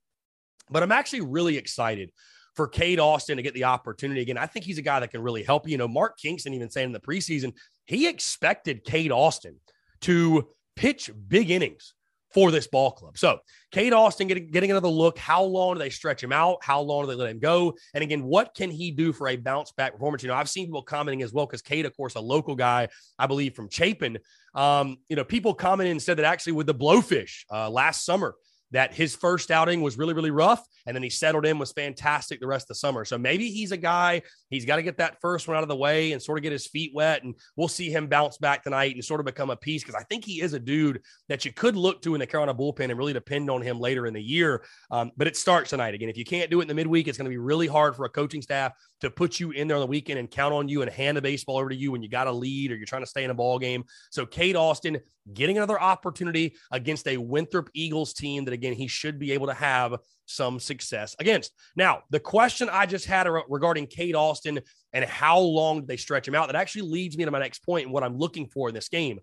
But 0.71 0.83
I'm 0.83 0.93
actually 0.93 1.23
really 1.23 1.57
excited 1.57 2.11
for 2.55 2.69
Cade 2.69 3.01
Austin 3.01 3.37
to 3.37 3.43
get 3.43 3.55
the 3.55 3.65
opportunity 3.65 4.21
again. 4.21 4.39
I 4.39 4.47
think 4.47 4.65
he's 4.65 4.79
a 4.79 4.83
guy 4.83 5.01
that 5.01 5.11
can 5.11 5.23
really 5.23 5.43
help 5.43 5.67
you. 5.67 5.73
You 5.73 5.79
know, 5.79 5.89
Mark 5.89 6.19
Kingston 6.19 6.55
even 6.55 6.71
saying 6.71 6.87
in 6.87 6.93
the 6.93 7.01
preseason, 7.01 7.55
he 7.87 8.09
expected 8.09 8.85
Cade 8.85 9.13
Austin 9.13 9.57
to 10.03 10.49
pitch 10.77 11.11
big 11.29 11.51
innings 11.51 11.95
for 12.33 12.51
this 12.51 12.67
ball 12.67 12.91
club. 12.91 13.19
So 13.19 13.39
Cade 13.73 13.93
Austin 13.93 14.27
getting, 14.27 14.51
getting 14.51 14.71
another 14.71 14.89
look. 14.89 15.19
How 15.19 15.43
long 15.43 15.75
do 15.75 15.79
they 15.79 15.91
stretch 15.91 16.23
him 16.23 16.33
out? 16.33 16.59
How 16.63 16.81
long 16.81 17.05
do 17.05 17.09
they 17.09 17.15
let 17.15 17.31
him 17.31 17.39
go? 17.39 17.75
And 17.95 18.03
again, 18.03 18.25
what 18.25 18.55
can 18.55 18.71
he 18.71 18.91
do 18.91 19.13
for 19.13 19.29
a 19.29 19.37
bounce 19.37 19.73
back 19.73 19.93
performance? 19.93 20.23
You 20.23 20.29
know, 20.29 20.35
I've 20.35 20.49
seen 20.49 20.67
people 20.67 20.83
commenting 20.83 21.23
as 21.23 21.33
well 21.33 21.47
because 21.47 21.63
Cade, 21.63 21.85
of 21.85 21.95
course, 21.97 22.15
a 22.15 22.21
local 22.21 22.55
guy, 22.55 22.89
I 23.19 23.27
believe 23.27 23.55
from 23.55 23.69
Chapin. 23.69 24.19
Um, 24.55 24.99
you 25.09 25.17
know, 25.17 25.25
people 25.25 25.55
commented 25.55 25.93
and 25.93 26.03
said 26.03 26.17
that 26.19 26.25
actually 26.25 26.53
with 26.53 26.67
the 26.67 26.75
blowfish 26.75 27.45
uh, 27.51 27.69
last 27.69 28.05
summer, 28.05 28.35
that 28.73 28.93
his 28.93 29.15
first 29.15 29.51
outing 29.51 29.81
was 29.81 29.97
really, 29.97 30.15
really 30.15 30.31
rough. 30.31 30.67
And 30.87 30.95
then 30.95 31.03
he 31.03 31.11
settled 31.11 31.47
in, 31.47 31.59
was 31.59 31.73
fantastic 31.73 32.41
the 32.41 32.47
rest 32.47 32.65
of 32.65 32.69
the 32.69 32.75
summer. 32.75 33.05
So 33.05 33.17
maybe 33.17 33.51
he's 33.51 33.73
a 33.73 33.77
guy, 33.77 34.23
he's 34.53 34.65
got 34.65 34.77
to 34.77 34.83
get 34.83 34.99
that 34.99 35.21
first 35.21 35.49
one 35.49 35.57
out 35.57 35.63
of 35.63 35.69
the 35.69 35.77
way 35.77 36.13
and 36.13 36.23
sort 36.23 36.39
of 36.39 36.43
get 36.43 36.53
his 36.53 36.67
feet 36.67 36.93
wet. 36.95 37.25
And 37.25 37.35
we'll 37.57 37.69
see 37.69 37.91
him 37.91 38.07
bounce 38.07 38.39
back 38.39 38.63
tonight 38.63 38.95
and 38.95 39.05
sort 39.05 39.21
of 39.21 39.27
become 39.27 39.51
a 39.51 39.57
piece 39.57 39.83
because 39.83 39.95
I 39.95 40.05
think 40.05 40.25
he 40.25 40.41
is 40.41 40.53
a 40.53 40.59
dude 40.59 41.01
that 41.29 41.45
you 41.45 41.53
could 41.53 41.77
look 41.77 42.03
to 42.03 42.15
in 42.15 42.21
the 42.21 42.27
Carolina 42.27 42.55
bullpen 42.55 42.91
and 42.91 42.99
really 42.99 43.13
depend 43.13 43.51
on 43.51 43.63
him 43.63 43.81
later 43.81 44.07
in 44.07 44.15
the 44.15 44.23
year. 44.23 44.65
Um, 44.91 45.13
but 45.17 45.27
it 45.27 45.37
starts 45.37 45.71
tonight. 45.71 45.95
Again, 45.95 46.09
if 46.09 46.17
you 46.17 46.25
can't 46.25 46.51
do 46.51 46.61
it 46.61 46.63
in 46.63 46.69
the 46.69 46.75
midweek, 46.75 47.09
it's 47.09 47.19
going 47.19 47.27
to 47.27 47.31
be 47.31 47.39
really 47.39 47.67
hard 47.67 47.97
for 47.97 48.05
a 48.05 48.11
coaching 48.11 48.43
staff 48.43 48.73
to 49.01 49.11
put 49.11 49.41
you 49.41 49.51
in 49.51 49.69
there 49.69 49.77
on 49.77 49.81
the 49.81 49.87
weekend 49.87 50.19
and 50.19 50.31
count 50.31 50.55
on 50.55 50.69
you 50.69 50.83
and 50.83 50.91
hand 50.91 51.17
the 51.17 51.23
baseball 51.23 51.57
over 51.57 51.69
to 51.69 51.77
you 51.77 51.91
when 51.91 52.03
you 52.03 52.09
got 52.09 52.27
a 52.27 52.33
lead 52.33 52.71
or 52.71 52.77
you're 52.77 52.87
trying 52.87 53.03
to 53.03 53.07
stay 53.07 53.25
in 53.25 53.31
a 53.31 53.35
ball 53.35 53.59
game. 53.59 53.85
So 54.11 54.27
Cade 54.27 54.57
Austin 54.57 55.01
getting 55.33 55.57
another 55.57 55.81
opportunity 55.81 56.55
against 56.71 57.07
a 57.07 57.17
Winthrop 57.17 57.71
Eagles 57.75 58.13
team 58.13 58.45
that 58.45 58.55
again 58.55 58.73
he 58.73 58.89
should 58.89 59.19
be 59.19 59.33
able 59.33 59.47
to 59.47 59.55
have 59.55 59.97
some 60.27 60.61
success 60.61 61.17
against. 61.19 61.53
Now, 61.77 62.03
the 62.11 62.21
question 62.21 62.69
I 62.71 62.87
just 62.87 63.07
had 63.07 63.29
regarding 63.49 63.87
Cade 63.87 64.15
Austin 64.15 64.61
and 64.93 65.05
how 65.05 65.39
long 65.39 65.87
they 65.87 65.97
stretch 65.97 66.27
him 66.29 66.35
out 66.35 66.49
that 66.49 66.57
actually 66.57 66.83
leads 66.83 67.17
me 67.17 67.25
to 67.25 67.31
my 67.31 67.39
next 67.39 67.61
point 67.65 67.85
and 67.85 67.93
what 67.93 68.03
I'm 68.03 68.19
looking 68.19 68.47
for 68.47 68.69
in 68.69 68.75
this 68.75 68.89
game. 68.89 69.21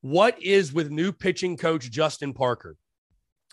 What 0.00 0.42
is 0.42 0.72
with 0.72 0.90
new 0.90 1.12
pitching 1.12 1.56
coach 1.56 1.90
Justin 1.90 2.34
Parker? 2.34 2.76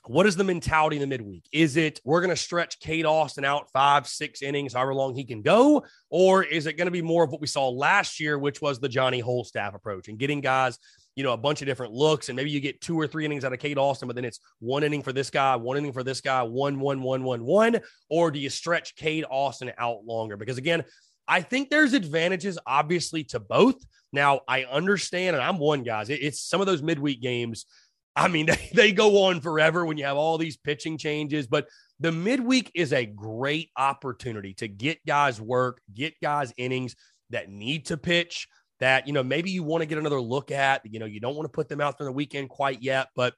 What 0.05 0.25
is 0.25 0.35
the 0.35 0.43
mentality 0.43 0.95
in 0.95 1.01
the 1.01 1.07
midweek? 1.07 1.45
Is 1.51 1.77
it 1.77 1.99
we're 2.03 2.21
going 2.21 2.29
to 2.29 2.35
stretch 2.35 2.79
Cade 2.79 3.05
Austin 3.05 3.45
out 3.45 3.69
five, 3.71 4.07
six 4.07 4.41
innings, 4.41 4.73
however 4.73 4.93
long 4.93 5.15
he 5.15 5.25
can 5.25 5.41
go? 5.41 5.85
Or 6.09 6.43
is 6.43 6.65
it 6.65 6.73
going 6.73 6.87
to 6.87 6.91
be 6.91 7.01
more 7.01 7.23
of 7.23 7.31
what 7.31 7.41
we 7.41 7.47
saw 7.47 7.69
last 7.69 8.19
year, 8.19 8.39
which 8.39 8.61
was 8.61 8.79
the 8.79 8.89
Johnny 8.89 9.21
Holstaff 9.21 9.75
approach 9.75 10.07
and 10.07 10.17
getting 10.17 10.41
guys, 10.41 10.79
you 11.15 11.23
know, 11.23 11.33
a 11.33 11.37
bunch 11.37 11.61
of 11.61 11.67
different 11.67 11.93
looks? 11.93 12.29
And 12.29 12.35
maybe 12.35 12.49
you 12.49 12.59
get 12.59 12.81
two 12.81 12.99
or 12.99 13.07
three 13.07 13.25
innings 13.25 13.43
out 13.43 13.53
of 13.53 13.59
Cade 13.59 13.77
Austin, 13.77 14.07
but 14.07 14.15
then 14.15 14.25
it's 14.25 14.39
one 14.59 14.83
inning 14.83 15.03
for 15.03 15.13
this 15.13 15.29
guy, 15.29 15.55
one 15.55 15.77
inning 15.77 15.93
for 15.93 16.03
this 16.03 16.21
guy, 16.21 16.43
one, 16.43 16.79
one, 16.79 17.01
one, 17.01 17.23
one, 17.23 17.43
one. 17.43 17.79
Or 18.09 18.31
do 18.31 18.39
you 18.39 18.49
stretch 18.49 18.95
Cade 18.95 19.25
Austin 19.29 19.71
out 19.77 20.05
longer? 20.05 20.37
Because 20.37 20.57
again, 20.57 20.83
I 21.27 21.41
think 21.41 21.69
there's 21.69 21.93
advantages, 21.93 22.57
obviously, 22.65 23.23
to 23.25 23.39
both. 23.39 23.75
Now, 24.11 24.41
I 24.47 24.63
understand, 24.63 25.35
and 25.35 25.45
I'm 25.45 25.59
one, 25.59 25.83
guys. 25.83 26.09
It's 26.09 26.41
some 26.41 26.61
of 26.61 26.65
those 26.65 26.81
midweek 26.81 27.21
games 27.21 27.67
I 28.15 28.27
mean, 28.27 28.45
they, 28.47 28.69
they 28.73 28.91
go 28.91 29.25
on 29.25 29.41
forever 29.41 29.85
when 29.85 29.97
you 29.97 30.05
have 30.05 30.17
all 30.17 30.37
these 30.37 30.57
pitching 30.57 30.97
changes, 30.97 31.47
but 31.47 31.67
the 31.99 32.11
midweek 32.11 32.71
is 32.75 32.93
a 32.93 33.05
great 33.05 33.69
opportunity 33.75 34.53
to 34.55 34.67
get 34.67 35.05
guys 35.05 35.41
work, 35.41 35.81
get 35.93 36.19
guys 36.21 36.53
innings 36.57 36.95
that 37.29 37.49
need 37.49 37.85
to 37.87 37.97
pitch 37.97 38.47
that, 38.79 39.07
you 39.07 39.13
know, 39.13 39.23
maybe 39.23 39.51
you 39.51 39.63
want 39.63 39.81
to 39.81 39.85
get 39.85 39.97
another 39.97 40.21
look 40.21 40.51
at, 40.51 40.81
you 40.85 40.99
know, 40.99 41.05
you 41.05 41.19
don't 41.19 41.35
want 41.35 41.45
to 41.45 41.51
put 41.51 41.67
them 41.67 41.81
out 41.81 41.97
there 41.97 42.05
the 42.05 42.11
weekend 42.11 42.49
quite 42.49 42.81
yet, 42.81 43.09
but 43.15 43.33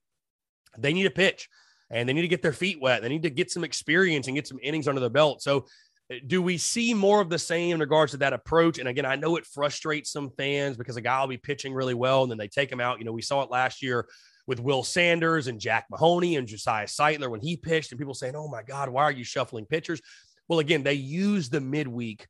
they 0.78 0.94
need 0.94 1.04
to 1.04 1.10
pitch 1.10 1.50
and 1.90 2.08
they 2.08 2.14
need 2.14 2.22
to 2.22 2.28
get 2.28 2.42
their 2.42 2.54
feet 2.54 2.80
wet. 2.80 3.02
They 3.02 3.10
need 3.10 3.24
to 3.24 3.30
get 3.30 3.52
some 3.52 3.64
experience 3.64 4.28
and 4.28 4.36
get 4.36 4.48
some 4.48 4.60
innings 4.62 4.88
under 4.88 5.02
their 5.02 5.10
belt. 5.10 5.42
So, 5.42 5.66
uh, 6.12 6.16
do 6.28 6.42
we 6.42 6.58
see 6.58 6.94
more 6.94 7.22
of 7.22 7.30
the 7.30 7.40
same 7.40 7.74
in 7.74 7.80
regards 7.80 8.12
to 8.12 8.18
that 8.18 8.34
approach? 8.34 8.78
And 8.78 8.88
again, 8.88 9.06
I 9.06 9.16
know 9.16 9.36
it 9.36 9.46
frustrates 9.46 10.12
some 10.12 10.30
fans 10.38 10.78
because 10.78 10.96
a 10.96 11.02
guy 11.02 11.20
will 11.20 11.28
be 11.28 11.38
pitching 11.38 11.74
really 11.74 11.96
well 11.96 12.22
and 12.22 12.32
then 12.32 12.38
they 12.38 12.48
take 12.48 12.72
him 12.72 12.80
out. 12.80 13.00
You 13.00 13.06
know, 13.06 13.12
we 13.12 13.24
saw 13.24 13.42
it 13.42 13.50
last 13.50 13.82
year 13.82 14.08
with 14.48 14.60
Will 14.60 14.84
Sanders 14.84 15.48
and 15.48 15.60
Jack 15.60 15.86
Mahoney 15.90 16.36
and 16.36 16.48
Josiah 16.48 16.86
Sightler 16.86 17.30
when 17.30 17.42
he 17.42 17.58
pitched, 17.58 17.92
and 17.92 18.00
people 18.00 18.14
saying, 18.14 18.36
"Oh 18.36 18.48
my 18.48 18.64
God, 18.64 18.90
why 18.90 19.04
are 19.04 19.12
you 19.12 19.24
shuffling 19.24 19.66
pitchers?" 19.66 20.02
Well, 20.48 20.60
again, 20.60 20.84
they 20.84 20.94
use 20.94 21.50
the 21.50 21.62
midweek 21.62 22.28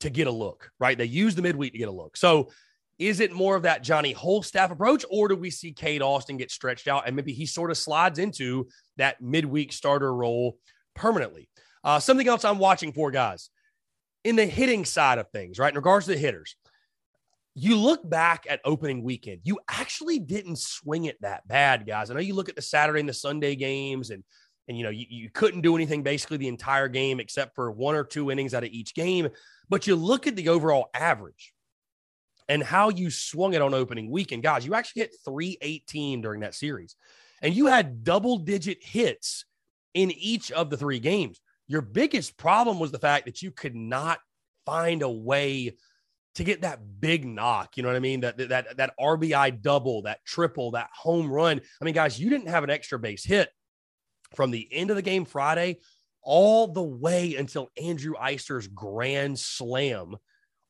to 0.00 0.10
get 0.10 0.26
a 0.26 0.32
look, 0.32 0.70
right? 0.80 0.98
They 0.98 1.04
use 1.04 1.34
the 1.34 1.42
midweek 1.42 1.72
to 1.72 1.78
get 1.78 1.88
a 1.88 1.92
look. 1.92 2.16
So, 2.16 2.50
is 2.98 3.20
it 3.20 3.32
more 3.32 3.56
of 3.56 3.62
that 3.62 3.82
Johnny 3.82 4.14
Holstaff 4.14 4.70
approach, 4.70 5.04
or 5.10 5.28
do 5.28 5.36
we 5.36 5.50
see 5.50 5.72
Cade 5.72 6.02
Austin 6.02 6.36
get 6.36 6.50
stretched 6.50 6.88
out 6.88 7.04
and 7.06 7.16
maybe 7.16 7.32
he 7.32 7.46
sort 7.46 7.70
of 7.70 7.78
slides 7.78 8.18
into 8.18 8.68
that 8.96 9.22
midweek 9.22 9.72
starter 9.72 10.12
role 10.12 10.58
permanently? 10.94 11.48
Uh, 11.82 11.98
something 11.98 12.28
else 12.28 12.44
I'm 12.44 12.58
watching 12.58 12.92
for, 12.92 13.10
guys, 13.10 13.48
in 14.24 14.36
the 14.36 14.44
hitting 14.44 14.84
side 14.84 15.18
of 15.18 15.30
things, 15.30 15.58
right? 15.58 15.72
In 15.72 15.76
regards 15.76 16.06
to 16.06 16.12
the 16.12 16.18
hitters, 16.18 16.56
you 17.62 17.76
look 17.76 18.08
back 18.08 18.46
at 18.48 18.60
opening 18.64 19.02
weekend, 19.02 19.40
you 19.44 19.60
actually 19.68 20.18
didn't 20.18 20.58
swing 20.58 21.04
it 21.04 21.20
that 21.20 21.46
bad, 21.46 21.86
guys. 21.86 22.10
I 22.10 22.14
know 22.14 22.20
you 22.20 22.34
look 22.34 22.48
at 22.48 22.56
the 22.56 22.62
Saturday 22.62 23.00
and 23.00 23.08
the 23.08 23.14
Sunday 23.14 23.54
games, 23.54 24.10
and 24.10 24.24
and 24.66 24.78
you 24.78 24.84
know 24.84 24.90
you, 24.90 25.04
you 25.08 25.30
couldn't 25.30 25.60
do 25.60 25.76
anything 25.76 26.02
basically 26.02 26.38
the 26.38 26.48
entire 26.48 26.88
game 26.88 27.20
except 27.20 27.54
for 27.54 27.70
one 27.70 27.94
or 27.94 28.04
two 28.04 28.30
innings 28.30 28.54
out 28.54 28.64
of 28.64 28.70
each 28.70 28.94
game. 28.94 29.28
But 29.68 29.86
you 29.86 29.94
look 29.94 30.26
at 30.26 30.36
the 30.36 30.48
overall 30.48 30.88
average 30.94 31.52
and 32.48 32.62
how 32.62 32.88
you 32.88 33.10
swung 33.10 33.52
it 33.52 33.60
on 33.60 33.74
opening 33.74 34.10
weekend, 34.10 34.42
guys. 34.42 34.64
You 34.64 34.74
actually 34.74 35.02
hit 35.02 35.16
318 35.26 36.22
during 36.22 36.40
that 36.40 36.54
series, 36.54 36.96
and 37.42 37.54
you 37.54 37.66
had 37.66 38.04
double 38.04 38.38
digit 38.38 38.78
hits 38.82 39.44
in 39.92 40.10
each 40.12 40.50
of 40.50 40.70
the 40.70 40.78
three 40.78 40.98
games. 40.98 41.42
Your 41.68 41.82
biggest 41.82 42.38
problem 42.38 42.78
was 42.78 42.90
the 42.90 42.98
fact 42.98 43.26
that 43.26 43.42
you 43.42 43.50
could 43.50 43.76
not 43.76 44.18
find 44.64 45.02
a 45.02 45.10
way 45.10 45.76
to 46.40 46.44
get 46.44 46.62
that 46.62 46.80
big 47.00 47.26
knock. 47.26 47.76
You 47.76 47.82
know 47.82 47.90
what 47.90 47.96
I 47.96 48.00
mean? 48.00 48.20
That 48.20 48.38
that 48.48 48.78
that 48.78 48.94
RBI 48.98 49.60
double, 49.60 50.02
that 50.02 50.24
triple, 50.24 50.70
that 50.70 50.88
home 50.94 51.30
run. 51.30 51.60
I 51.80 51.84
mean, 51.84 51.92
guys, 51.92 52.18
you 52.18 52.30
didn't 52.30 52.48
have 52.48 52.64
an 52.64 52.70
extra 52.70 52.98
base 52.98 53.22
hit 53.22 53.50
from 54.34 54.50
the 54.50 54.66
end 54.72 54.88
of 54.88 54.96
the 54.96 55.02
game 55.02 55.26
Friday 55.26 55.80
all 56.22 56.66
the 56.66 56.82
way 56.82 57.36
until 57.36 57.68
Andrew 57.80 58.14
Eyster's 58.18 58.66
grand 58.68 59.38
slam 59.38 60.16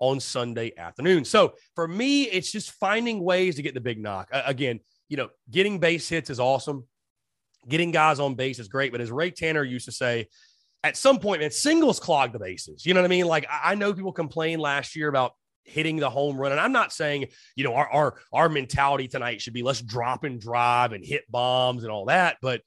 on 0.01 0.19
Sunday 0.19 0.73
afternoon. 0.77 1.25
So 1.25 1.55
for 1.77 1.87
me, 1.87 2.25
it's 2.25 2.51
just 2.51 2.73
finding 2.73 3.23
ways 3.23 3.55
to 3.55 3.63
get 3.63 3.75
the 3.75 3.81
big 3.81 4.01
knock. 4.01 4.29
Again, 4.33 4.81
you 5.09 5.17
know, 5.17 5.29
getting 5.53 5.79
base 5.79 6.09
hits 6.09 6.31
is 6.31 6.41
awesome. 6.41 6.85
Getting 7.69 7.93
guys 7.93 8.19
on 8.19 8.35
base 8.35 8.59
is 8.59 8.67
great. 8.67 8.91
But 8.91 9.01
as 9.01 9.13
Ray 9.13 9.31
Tanner 9.31 9.63
used 9.63 9.85
to 9.85 9.93
say, 9.93 10.27
at 10.83 10.97
some 10.97 11.21
point, 11.21 11.43
man, 11.43 11.53
singles 11.53 12.01
clog 12.01 12.33
the 12.33 12.41
bases. 12.41 12.85
You 12.85 12.95
know 12.95 13.03
what 13.03 13.07
I 13.07 13.11
mean? 13.11 13.27
Like 13.27 13.47
I 13.49 13.77
know 13.77 13.95
people 13.95 14.13
complained 14.13 14.61
last 14.61 14.97
year 14.97 15.09
about 15.09 15.33
hitting 15.65 15.97
the 15.97 16.11
home 16.11 16.37
run. 16.37 16.53
And 16.53 16.61
I'm 16.61 16.73
not 16.73 16.93
saying, 16.93 17.27
you 17.57 17.65
know, 17.65 17.75
our 17.75 17.89
our 17.91 18.21
our 18.33 18.49
mentality 18.49 19.09
tonight 19.09 19.41
should 19.41 19.55
be 19.55 19.63
let's 19.63 19.83
drop 19.83 20.25
and 20.25 20.41
drive 20.41 20.93
and 20.93 21.05
hit 21.05 21.25
bombs 21.31 21.83
and 21.83 21.93
all 21.93 22.07
that, 22.07 22.37
but 22.43 22.63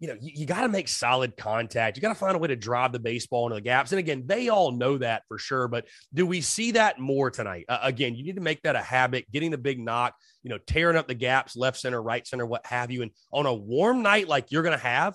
you 0.00 0.08
know, 0.08 0.16
you, 0.20 0.32
you 0.34 0.46
got 0.46 0.62
to 0.62 0.68
make 0.68 0.88
solid 0.88 1.36
contact. 1.36 1.96
You 1.96 2.02
got 2.02 2.08
to 2.08 2.14
find 2.14 2.34
a 2.34 2.38
way 2.38 2.48
to 2.48 2.56
drive 2.56 2.92
the 2.92 2.98
baseball 2.98 3.46
into 3.46 3.54
the 3.54 3.60
gaps. 3.62 3.92
And 3.92 3.98
again, 3.98 4.24
they 4.26 4.48
all 4.48 4.72
know 4.72 4.98
that 4.98 5.22
for 5.28 5.38
sure. 5.38 5.66
But 5.68 5.86
do 6.12 6.26
we 6.26 6.42
see 6.42 6.72
that 6.72 6.98
more 6.98 7.30
tonight? 7.30 7.64
Uh, 7.68 7.78
again, 7.80 8.14
you 8.14 8.24
need 8.24 8.34
to 8.34 8.42
make 8.42 8.60
that 8.62 8.76
a 8.76 8.82
habit, 8.82 9.24
getting 9.32 9.50
the 9.50 9.56
big 9.56 9.78
knock, 9.80 10.14
you 10.42 10.50
know, 10.50 10.58
tearing 10.58 10.96
up 10.96 11.08
the 11.08 11.14
gaps, 11.14 11.56
left 11.56 11.78
center, 11.78 12.02
right 12.02 12.26
center, 12.26 12.44
what 12.44 12.66
have 12.66 12.90
you. 12.90 13.02
And 13.02 13.12
on 13.32 13.46
a 13.46 13.54
warm 13.54 14.02
night 14.02 14.28
like 14.28 14.50
you're 14.50 14.62
going 14.62 14.76
to 14.76 14.84
have, 14.84 15.14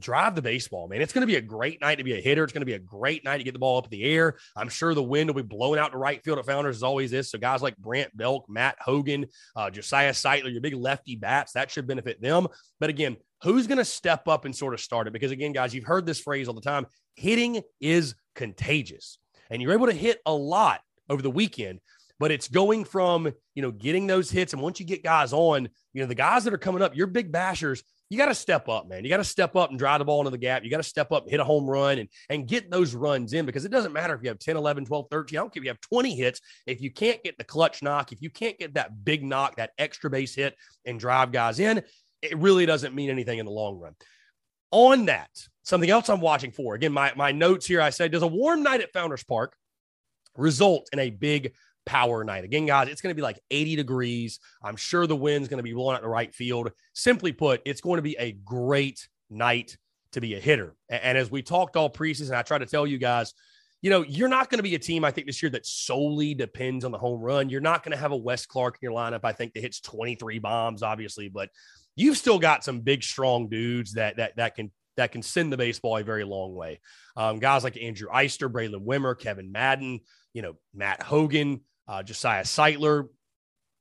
drive 0.00 0.34
the 0.34 0.42
baseball, 0.42 0.88
man. 0.88 1.02
It's 1.02 1.12
going 1.12 1.22
to 1.22 1.26
be 1.26 1.36
a 1.36 1.40
great 1.40 1.80
night 1.80 1.96
to 1.96 2.04
be 2.04 2.16
a 2.16 2.20
hitter. 2.20 2.44
It's 2.44 2.52
going 2.52 2.62
to 2.62 2.66
be 2.66 2.74
a 2.74 2.78
great 2.78 3.24
night 3.24 3.38
to 3.38 3.44
get 3.44 3.52
the 3.52 3.58
ball 3.58 3.78
up 3.78 3.84
in 3.84 3.90
the 3.90 4.04
air. 4.04 4.36
I'm 4.56 4.68
sure 4.68 4.94
the 4.94 5.02
wind 5.02 5.28
will 5.28 5.42
be 5.42 5.46
blowing 5.46 5.78
out 5.78 5.92
to 5.92 5.98
right 5.98 6.22
field 6.22 6.38
at 6.38 6.46
Founders 6.46 6.76
as 6.76 6.82
always 6.82 7.12
is. 7.12 7.30
So 7.30 7.38
guys 7.38 7.62
like 7.62 7.76
Brant 7.76 8.16
Belk, 8.16 8.48
Matt 8.48 8.76
Hogan, 8.80 9.26
uh, 9.56 9.70
Josiah 9.70 10.12
Sightler, 10.12 10.52
your 10.52 10.60
big 10.60 10.74
lefty 10.74 11.16
bats, 11.16 11.52
that 11.52 11.70
should 11.70 11.86
benefit 11.86 12.20
them. 12.20 12.46
But 12.80 12.90
again, 12.90 13.16
who's 13.42 13.66
going 13.66 13.78
to 13.78 13.84
step 13.84 14.28
up 14.28 14.44
and 14.44 14.54
sort 14.54 14.74
of 14.74 14.80
start 14.80 15.06
it? 15.06 15.12
Because 15.12 15.30
again, 15.30 15.52
guys, 15.52 15.74
you've 15.74 15.84
heard 15.84 16.06
this 16.06 16.20
phrase 16.20 16.48
all 16.48 16.54
the 16.54 16.60
time. 16.60 16.86
Hitting 17.14 17.62
is 17.80 18.14
contagious, 18.34 19.18
and 19.50 19.60
you're 19.60 19.72
able 19.72 19.86
to 19.86 19.92
hit 19.92 20.20
a 20.26 20.32
lot 20.32 20.80
over 21.08 21.22
the 21.22 21.30
weekend. 21.30 21.80
But 22.20 22.32
it's 22.32 22.48
going 22.48 22.84
from 22.84 23.32
you 23.54 23.62
know 23.62 23.70
getting 23.70 24.06
those 24.06 24.30
hits, 24.30 24.52
and 24.52 24.60
once 24.60 24.80
you 24.80 24.86
get 24.86 25.04
guys 25.04 25.32
on, 25.32 25.68
you 25.92 26.02
know 26.02 26.06
the 26.06 26.14
guys 26.14 26.44
that 26.44 26.54
are 26.54 26.58
coming 26.58 26.82
up, 26.82 26.96
your 26.96 27.06
big 27.06 27.32
bashers 27.32 27.82
you 28.10 28.16
got 28.16 28.26
to 28.26 28.34
step 28.34 28.68
up, 28.68 28.88
man. 28.88 29.04
You 29.04 29.10
got 29.10 29.18
to 29.18 29.24
step 29.24 29.54
up 29.54 29.70
and 29.70 29.78
drive 29.78 29.98
the 29.98 30.04
ball 30.04 30.20
into 30.20 30.30
the 30.30 30.38
gap. 30.38 30.64
You 30.64 30.70
got 30.70 30.78
to 30.78 30.82
step 30.82 31.12
up, 31.12 31.28
hit 31.28 31.40
a 31.40 31.44
home 31.44 31.66
run, 31.66 31.98
and, 31.98 32.08
and 32.30 32.46
get 32.46 32.70
those 32.70 32.94
runs 32.94 33.34
in 33.34 33.44
because 33.44 33.64
it 33.64 33.70
doesn't 33.70 33.92
matter 33.92 34.14
if 34.14 34.22
you 34.22 34.28
have 34.28 34.38
10, 34.38 34.56
11, 34.56 34.86
12, 34.86 35.06
13. 35.10 35.38
I 35.38 35.42
don't 35.42 35.52
care 35.52 35.60
if 35.60 35.64
you 35.64 35.70
have 35.70 35.80
20 35.80 36.14
hits. 36.14 36.40
If 36.66 36.80
you 36.80 36.90
can't 36.90 37.22
get 37.22 37.36
the 37.36 37.44
clutch 37.44 37.82
knock, 37.82 38.12
if 38.12 38.22
you 38.22 38.30
can't 38.30 38.58
get 38.58 38.74
that 38.74 39.04
big 39.04 39.22
knock, 39.22 39.56
that 39.56 39.72
extra 39.78 40.08
base 40.08 40.34
hit, 40.34 40.56
and 40.86 40.98
drive 40.98 41.32
guys 41.32 41.58
in, 41.58 41.82
it 42.22 42.38
really 42.38 42.64
doesn't 42.64 42.94
mean 42.94 43.10
anything 43.10 43.38
in 43.38 43.46
the 43.46 43.52
long 43.52 43.78
run. 43.78 43.94
On 44.70 45.06
that, 45.06 45.30
something 45.62 45.90
else 45.90 46.08
I'm 46.08 46.20
watching 46.20 46.50
for 46.50 46.74
again, 46.74 46.92
my, 46.92 47.12
my 47.14 47.32
notes 47.32 47.66
here 47.66 47.80
I 47.80 47.90
said, 47.90 48.10
does 48.10 48.22
a 48.22 48.26
warm 48.26 48.62
night 48.62 48.80
at 48.80 48.92
Founders 48.92 49.24
Park 49.24 49.54
result 50.36 50.88
in 50.92 50.98
a 50.98 51.10
big 51.10 51.52
power 51.88 52.22
night. 52.22 52.44
Again, 52.44 52.66
guys, 52.66 52.88
it's 52.88 53.00
going 53.00 53.10
to 53.10 53.16
be 53.16 53.22
like 53.22 53.40
80 53.50 53.76
degrees. 53.76 54.40
I'm 54.62 54.76
sure 54.76 55.06
the 55.06 55.16
wind's 55.16 55.48
going 55.48 55.58
to 55.58 55.62
be 55.62 55.72
blowing 55.72 55.96
out 55.96 56.02
the 56.02 56.08
right 56.08 56.32
field. 56.34 56.70
Simply 56.92 57.32
put, 57.32 57.62
it's 57.64 57.80
going 57.80 57.96
to 57.96 58.02
be 58.02 58.16
a 58.18 58.32
great 58.32 59.08
night 59.30 59.78
to 60.12 60.20
be 60.20 60.34
a 60.34 60.38
hitter. 60.38 60.76
And 60.90 61.16
as 61.16 61.30
we 61.30 61.42
talked 61.42 61.76
all 61.76 61.90
preseason, 61.90 62.36
I 62.36 62.42
try 62.42 62.58
to 62.58 62.66
tell 62.66 62.86
you 62.86 62.98
guys, 62.98 63.32
you 63.80 63.88
know, 63.88 64.02
you're 64.02 64.28
not 64.28 64.50
going 64.50 64.58
to 64.58 64.62
be 64.62 64.74
a 64.74 64.78
team, 64.78 65.04
I 65.04 65.10
think, 65.10 65.26
this 65.26 65.42
year 65.42 65.50
that 65.50 65.64
solely 65.64 66.34
depends 66.34 66.84
on 66.84 66.90
the 66.90 66.98
home 66.98 67.20
run. 67.20 67.48
You're 67.48 67.60
not 67.60 67.82
going 67.82 67.92
to 67.92 67.98
have 67.98 68.12
a 68.12 68.16
Wes 68.16 68.44
Clark 68.44 68.76
in 68.80 68.86
your 68.86 68.92
lineup, 68.92 69.20
I 69.24 69.32
think, 69.32 69.54
that 69.54 69.60
hits 69.60 69.80
23 69.80 70.40
bombs, 70.40 70.82
obviously, 70.82 71.28
but 71.28 71.48
you've 71.94 72.18
still 72.18 72.38
got 72.38 72.64
some 72.64 72.80
big, 72.80 73.02
strong 73.02 73.48
dudes 73.48 73.94
that 73.94 74.16
that 74.16 74.36
that 74.36 74.56
can 74.56 74.72
that 74.96 75.12
can 75.12 75.22
send 75.22 75.52
the 75.52 75.56
baseball 75.56 75.96
a 75.96 76.02
very 76.02 76.24
long 76.24 76.54
way. 76.54 76.80
Um, 77.16 77.38
guys 77.38 77.62
like 77.62 77.80
Andrew 77.80 78.08
Eyster, 78.08 78.50
Braylen 78.50 78.84
Wimmer, 78.84 79.18
Kevin 79.18 79.52
Madden, 79.52 80.00
you 80.34 80.42
know, 80.42 80.54
Matt 80.74 81.02
Hogan, 81.02 81.60
uh, 81.88 82.02
Josiah 82.02 82.44
Sightler, 82.44 83.08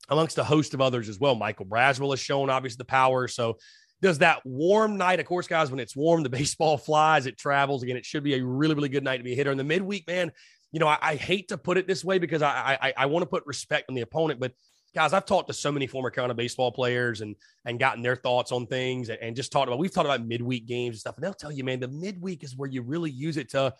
amongst 0.10 0.38
a 0.38 0.44
host 0.44 0.74
of 0.74 0.82
others 0.82 1.10
as 1.10 1.20
well. 1.20 1.36
Michael 1.36 1.66
Braswell 1.66 2.12
has 2.12 2.20
shown 2.20 2.50
obviously 2.50 2.78
the 2.78 2.86
power. 2.86 3.28
So 3.28 3.58
does 4.02 4.20
that 4.20 4.46
warm 4.46 4.98
night, 4.98 5.20
of 5.20 5.26
course, 5.26 5.48
guys, 5.48 5.70
when 5.70 5.80
it's 5.80 5.96
warm, 5.96 6.24
the 6.24 6.30
baseball 6.40 6.78
flies, 6.78 7.26
it 7.26 7.38
travels. 7.38 7.84
Again, 7.84 7.98
it 7.98 8.06
should 8.06 8.24
be 8.24 8.36
a 8.36 8.44
really, 8.44 8.76
really 8.76 8.90
good 8.90 9.04
night 9.04 9.18
to 9.18 9.24
be 9.24 9.34
a 9.34 9.36
hitter. 9.36 9.52
In 9.52 9.58
the 9.58 9.64
midweek, 9.64 10.08
man, 10.08 10.32
you 10.72 10.80
know, 10.80 10.88
I, 10.88 10.98
I 11.02 11.16
hate 11.16 11.50
to 11.50 11.58
put 11.58 11.78
it 11.78 11.88
this 11.88 12.04
way 12.04 12.20
because 12.20 12.42
I, 12.42 12.78
I, 12.82 12.94
I 12.98 13.06
want 13.08 13.24
to 13.24 13.28
put 13.28 13.46
respect 13.46 13.90
on 13.90 13.96
the 13.96 14.02
opponent, 14.02 14.40
but 14.40 14.54
guys, 14.96 15.14
I've 15.14 15.26
talked 15.26 15.48
to 15.48 15.54
so 15.54 15.72
many 15.72 15.88
former 15.88 16.10
Carolina 16.10 16.34
baseball 16.34 16.72
players 16.72 17.22
and 17.22 17.36
and 17.66 17.80
gotten 17.80 18.02
their 18.02 18.16
thoughts 18.16 18.52
on 18.52 18.66
things 18.66 19.10
and, 19.10 19.20
and 19.22 19.36
just 19.36 19.52
talked 19.52 19.68
about 19.68 19.80
we've 19.80 19.94
talked 19.94 20.08
about 20.08 20.26
midweek 20.26 20.66
games 20.66 20.96
and 20.96 21.00
stuff. 21.00 21.16
And 21.16 21.24
they'll 21.24 21.34
tell 21.34 21.52
you, 21.52 21.64
man, 21.64 21.80
the 21.80 21.88
midweek 21.88 22.44
is 22.44 22.56
where 22.56 22.70
you 22.70 22.82
really 22.82 23.12
use 23.12 23.38
it 23.38 23.50
to 23.50 23.74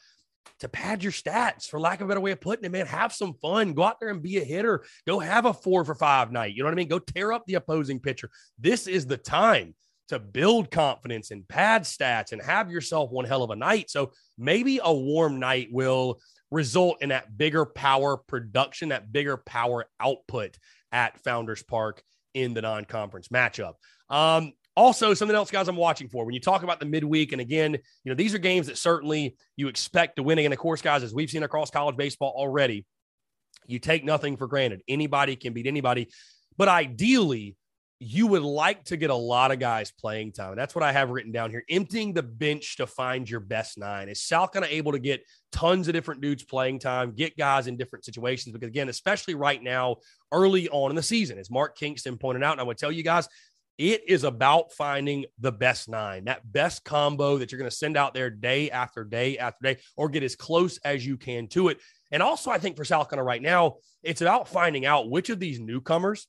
to 0.60 0.70
pad 0.70 1.04
your 1.04 1.12
stats, 1.12 1.68
for 1.68 1.80
lack 1.80 2.02
of 2.02 2.08
a 2.08 2.10
better 2.10 2.20
way 2.20 2.32
of 2.32 2.42
putting 2.42 2.66
it, 2.66 2.72
man. 2.72 2.86
Have 2.86 3.14
some 3.14 3.34
fun. 3.42 3.74
Go 3.74 3.84
out 3.84 4.00
there 4.00 4.10
and 4.10 4.22
be 4.22 4.38
a 4.38 4.44
hitter. 4.44 4.84
Go 5.06 5.20
have 5.20 5.46
a 5.46 5.54
four 5.54 5.86
for 5.86 5.96
five 5.96 6.32
night. 6.32 6.54
You 6.54 6.64
know 6.64 6.68
what 6.68 6.74
I 6.74 6.76
mean? 6.76 6.88
Go 6.88 7.00
tear 7.00 7.32
up 7.32 7.46
the 7.46 7.56
opposing 7.56 8.00
pitcher. 8.00 8.30
This 8.60 8.88
is 8.88 9.06
the 9.06 9.18
time 9.18 9.76
to 10.10 10.20
build 10.20 10.72
confidence 10.72 11.32
and 11.32 11.48
pad 11.48 11.84
stats 11.84 12.32
and 12.32 12.42
have 12.42 12.72
yourself 12.72 13.12
one 13.12 13.26
hell 13.26 13.44
of 13.44 13.52
a 13.52 13.56
night. 13.56 13.90
So 13.90 14.12
maybe 14.38 14.80
a 14.84 14.94
warm 14.94 15.40
night 15.40 15.68
will 15.72 16.20
result 16.50 17.02
in 17.02 17.10
that 17.10 17.38
bigger 17.38 17.66
power 17.66 18.18
production, 18.18 18.90
that 18.90 19.12
bigger 19.12 19.38
power 19.38 19.86
output 20.00 20.58
at 20.92 21.20
Founders 21.24 21.64
Park 21.64 22.02
in 22.34 22.54
the 22.54 22.62
non 22.62 22.86
conference 22.86 23.28
matchup. 23.30 23.74
Um, 24.10 24.54
also, 24.78 25.16
something 25.16 25.36
else, 25.36 25.50
guys, 25.50 25.68
I'm 25.68 25.76
watching 25.76 26.08
for 26.08 26.24
when 26.24 26.36
you 26.36 26.40
talk 26.40 26.62
about 26.62 26.80
the 26.80 26.86
midweek. 26.86 27.32
And 27.32 27.42
again, 27.42 27.74
you 27.74 28.12
know, 28.12 28.14
these 28.14 28.36
are 28.36 28.38
games 28.38 28.68
that 28.68 28.78
certainly 28.78 29.36
you 29.56 29.70
expect 29.70 30.18
to 30.18 30.24
win. 30.24 30.38
And 30.38 30.54
of 30.54 30.60
course, 30.60 30.84
guys, 30.84 31.02
as 31.02 31.16
we've 31.16 31.32
seen 31.32 31.42
across 31.42 31.72
college 31.72 31.98
baseball 31.98 32.32
already, 32.38 32.86
you 33.66 33.80
take 33.80 34.06
nothing 34.06 34.38
for 34.38 34.46
granted. 34.46 34.84
Anybody 34.88 35.36
can 35.36 35.54
beat 35.54 35.66
anybody. 35.66 36.10
But 36.58 36.68
ideally, 36.68 37.56
you 38.00 38.28
would 38.28 38.44
like 38.44 38.84
to 38.86 38.98
get 38.98 39.10
a 39.10 39.16
lot 39.16 39.52
of 39.52 39.58
guys 39.58 39.92
playing 39.92 40.32
time. 40.32 40.56
That's 40.56 40.76
what 40.76 40.84
I 40.84 40.92
have 40.92 41.10
written 41.10 41.32
down 41.32 41.50
here. 41.50 41.64
Emptying 41.68 42.14
the 42.14 42.22
bench 42.22 42.78
to 42.78 42.86
find 42.86 43.28
your 43.28 43.40
best 43.40 43.80
nine. 43.80 44.10
Is 44.10 44.22
South 44.22 44.52
kind 44.52 44.64
of 44.64 44.70
able 44.70 44.92
to 44.92 45.00
get 45.00 45.24
tons 45.52 45.88
of 45.88 45.96
different 45.96 46.22
dudes 46.22 46.44
playing 46.44 46.78
time, 46.78 47.14
get 47.14 47.36
guys 47.36 47.66
in 47.66 47.78
different 47.78 48.06
situations? 48.06 48.54
Because 48.54 48.68
again, 48.68 48.90
especially 48.90 49.34
right 49.34 49.62
now, 49.62 49.96
early 50.32 50.70
on 50.70 50.92
in 50.92 50.96
the 50.96 51.02
season, 51.02 51.40
as 51.40 51.50
Mark 51.50 51.76
Kingston 51.76 52.20
pointed 52.20 52.44
out, 52.44 52.52
and 52.52 52.62
I 52.62 52.64
would 52.66 52.78
tell 52.78 52.92
you 52.92 53.02
guys, 53.02 53.28
it 53.78 54.04
is 54.08 54.24
about 54.24 54.74
finding 54.74 55.26
the 55.40 55.52
best 55.52 55.88
nine, 55.88 56.26
that 56.26 56.52
best 56.52 56.84
combo 56.84 57.38
that 57.38 57.52
you're 57.52 57.60
going 57.60 57.70
to 57.70 57.76
send 57.76 57.96
out 57.96 58.14
there 58.14 58.30
day 58.30 58.72
after 58.72 59.04
day 59.04 59.38
after 59.38 59.74
day, 59.74 59.78
or 59.96 60.10
get 60.10 60.24
as 60.24 60.36
close 60.36 60.80
as 60.80 61.06
you 61.06 61.18
can 61.18 61.48
to 61.50 61.70
it. 61.70 61.80
And 62.12 62.24
also, 62.24 62.50
I 62.50 62.58
think 62.58 62.78
for 62.78 62.86
South 62.86 63.10
Carolina 63.10 63.28
right 63.28 63.42
now, 63.42 63.76
it's 64.02 64.22
about 64.22 64.48
finding 64.48 64.86
out 64.86 65.10
which 65.10 65.30
of 65.30 65.40
these 65.40 65.60
newcomers, 65.60 66.28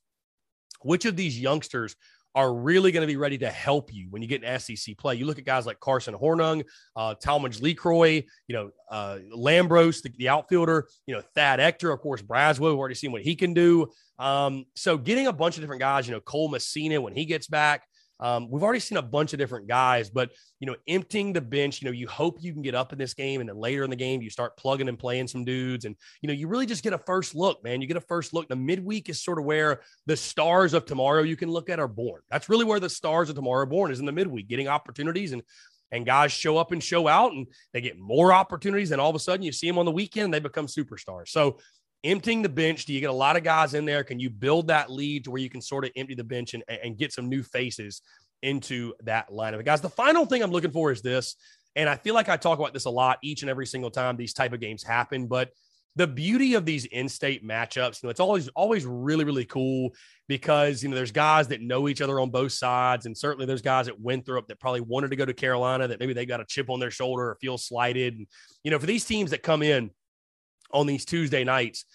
which 0.81 1.05
of 1.05 1.15
these 1.15 1.39
youngsters 1.39 1.95
are 2.35 2.53
really 2.53 2.91
going 2.91 3.01
to 3.01 3.11
be 3.11 3.17
ready 3.17 3.37
to 3.39 3.49
help 3.49 3.93
you 3.93 4.07
when 4.09 4.21
you 4.21 4.27
get 4.27 4.43
an 4.43 4.59
SEC 4.59 4.97
play. 4.97 5.15
You 5.15 5.25
look 5.25 5.39
at 5.39 5.45
guys 5.45 5.65
like 5.65 5.79
Carson 5.79 6.13
Hornung, 6.13 6.63
uh, 6.95 7.15
Talmadge 7.15 7.59
LeCroy, 7.59 8.23
you 8.47 8.55
know, 8.55 8.71
uh, 8.91 9.19
Lambros, 9.35 10.01
the, 10.03 10.09
the, 10.17 10.29
outfielder, 10.29 10.87
you 11.07 11.15
know, 11.15 11.21
Thad 11.35 11.59
Ector, 11.59 11.91
of 11.91 11.99
course, 12.01 12.21
Braswell, 12.21 12.69
we've 12.69 12.77
already 12.77 12.95
seen 12.95 13.11
what 13.11 13.23
he 13.23 13.35
can 13.35 13.53
do. 13.53 13.87
Um, 14.19 14.65
so 14.75 14.97
getting 14.97 15.27
a 15.27 15.33
bunch 15.33 15.55
of 15.55 15.61
different 15.61 15.79
guys, 15.79 16.07
you 16.07 16.13
know, 16.13 16.19
Cole 16.19 16.49
Messina 16.49 17.01
when 17.01 17.13
he 17.13 17.25
gets 17.25 17.47
back, 17.47 17.83
um, 18.19 18.49
we've 18.49 18.63
already 18.63 18.79
seen 18.79 18.97
a 18.97 19.01
bunch 19.01 19.33
of 19.33 19.39
different 19.39 19.67
guys, 19.67 20.09
but 20.09 20.31
you 20.59 20.67
know, 20.67 20.75
emptying 20.87 21.31
the 21.31 21.41
bench, 21.41 21.81
you 21.81 21.85
know, 21.85 21.91
you 21.91 22.07
hope 22.07 22.37
you 22.41 22.51
can 22.51 22.61
get 22.61 22.75
up 22.75 22.91
in 22.91 22.99
this 22.99 23.13
game, 23.13 23.39
and 23.39 23.49
then 23.49 23.57
later 23.57 23.83
in 23.83 23.89
the 23.89 23.95
game, 23.95 24.21
you 24.21 24.29
start 24.29 24.57
plugging 24.57 24.89
and 24.89 24.99
playing 24.99 25.27
some 25.27 25.45
dudes, 25.45 25.85
and 25.85 25.95
you 26.21 26.27
know, 26.27 26.33
you 26.33 26.47
really 26.47 26.65
just 26.65 26.83
get 26.83 26.93
a 26.93 26.97
first 26.97 27.35
look, 27.35 27.63
man. 27.63 27.81
You 27.81 27.87
get 27.87 27.97
a 27.97 28.01
first 28.01 28.33
look. 28.33 28.49
The 28.49 28.55
midweek 28.55 29.09
is 29.09 29.23
sort 29.23 29.39
of 29.39 29.45
where 29.45 29.81
the 30.05 30.17
stars 30.17 30.73
of 30.73 30.85
tomorrow 30.85 31.23
you 31.23 31.35
can 31.35 31.49
look 31.49 31.69
at 31.69 31.79
are 31.79 31.87
born. 31.87 32.21
That's 32.29 32.49
really 32.49 32.65
where 32.65 32.79
the 32.79 32.89
stars 32.89 33.29
of 33.29 33.35
tomorrow 33.35 33.63
are 33.63 33.65
born 33.65 33.91
is 33.91 33.99
in 33.99 34.05
the 34.05 34.11
midweek, 34.11 34.47
getting 34.47 34.67
opportunities 34.67 35.31
and 35.31 35.43
and 35.91 36.05
guys 36.05 36.31
show 36.31 36.57
up 36.57 36.71
and 36.71 36.83
show 36.83 37.07
out 37.07 37.31
and 37.31 37.47
they 37.73 37.81
get 37.81 37.97
more 37.97 38.31
opportunities 38.31 38.91
and 38.91 39.01
all 39.01 39.09
of 39.09 39.15
a 39.15 39.19
sudden 39.19 39.43
you 39.43 39.51
see 39.51 39.67
them 39.67 39.79
on 39.79 39.85
the 39.85 39.91
weekend 39.91 40.25
and 40.25 40.33
they 40.33 40.39
become 40.39 40.67
superstars 40.67 41.29
so 41.29 41.57
emptying 42.03 42.41
the 42.41 42.49
bench 42.49 42.85
do 42.85 42.93
you 42.93 42.99
get 42.99 43.09
a 43.09 43.13
lot 43.13 43.35
of 43.35 43.43
guys 43.43 43.73
in 43.73 43.85
there 43.85 44.03
can 44.03 44.19
you 44.19 44.29
build 44.29 44.67
that 44.67 44.89
lead 44.89 45.23
to 45.23 45.31
where 45.31 45.41
you 45.41 45.49
can 45.49 45.61
sort 45.61 45.83
of 45.83 45.91
empty 45.95 46.15
the 46.15 46.23
bench 46.23 46.53
and, 46.53 46.63
and 46.67 46.97
get 46.97 47.11
some 47.11 47.27
new 47.27 47.43
faces 47.43 48.01
into 48.41 48.93
that 49.03 49.29
lineup 49.29 49.63
guys 49.65 49.81
the 49.81 49.89
final 49.89 50.25
thing 50.25 50.41
i'm 50.41 50.51
looking 50.51 50.71
for 50.71 50.91
is 50.91 51.01
this 51.01 51.35
and 51.75 51.89
i 51.89 51.95
feel 51.95 52.13
like 52.13 52.29
i 52.29 52.37
talk 52.37 52.57
about 52.57 52.73
this 52.73 52.85
a 52.85 52.89
lot 52.89 53.17
each 53.21 53.41
and 53.41 53.49
every 53.49 53.65
single 53.65 53.91
time 53.91 54.15
these 54.15 54.33
type 54.33 54.53
of 54.53 54.61
games 54.61 54.81
happen 54.81 55.27
but 55.27 55.49
the 55.95 56.07
beauty 56.07 56.53
of 56.53 56.65
these 56.65 56.85
in-state 56.85 57.45
matchups, 57.45 58.01
you 58.01 58.07
know, 58.07 58.09
it's 58.09 58.19
always 58.19 58.47
always 58.49 58.85
really 58.85 59.25
really 59.25 59.45
cool 59.45 59.89
because 60.27 60.81
you 60.81 60.89
know 60.89 60.95
there's 60.95 61.11
guys 61.11 61.47
that 61.49 61.61
know 61.61 61.89
each 61.89 62.01
other 62.01 62.19
on 62.19 62.29
both 62.29 62.51
sides, 62.51 63.05
and 63.05 63.17
certainly 63.17 63.45
there's 63.45 63.61
guys 63.61 63.87
at 63.87 63.99
Winthrop 63.99 64.47
that 64.47 64.59
probably 64.59 64.81
wanted 64.81 65.09
to 65.09 65.15
go 65.15 65.25
to 65.25 65.33
Carolina 65.33 65.87
that 65.87 65.99
maybe 65.99 66.13
they 66.13 66.25
got 66.25 66.39
a 66.39 66.45
chip 66.45 66.69
on 66.69 66.79
their 66.79 66.89
shoulder 66.89 67.23
or 67.23 67.37
feel 67.41 67.57
slighted. 67.57 68.15
And 68.15 68.27
you 68.63 68.71
know, 68.71 68.79
for 68.79 68.85
these 68.85 69.03
teams 69.03 69.31
that 69.31 69.43
come 69.43 69.61
in 69.63 69.89
on 70.71 70.87
these 70.87 71.05
Tuesday 71.05 71.43
nights, 71.43 71.85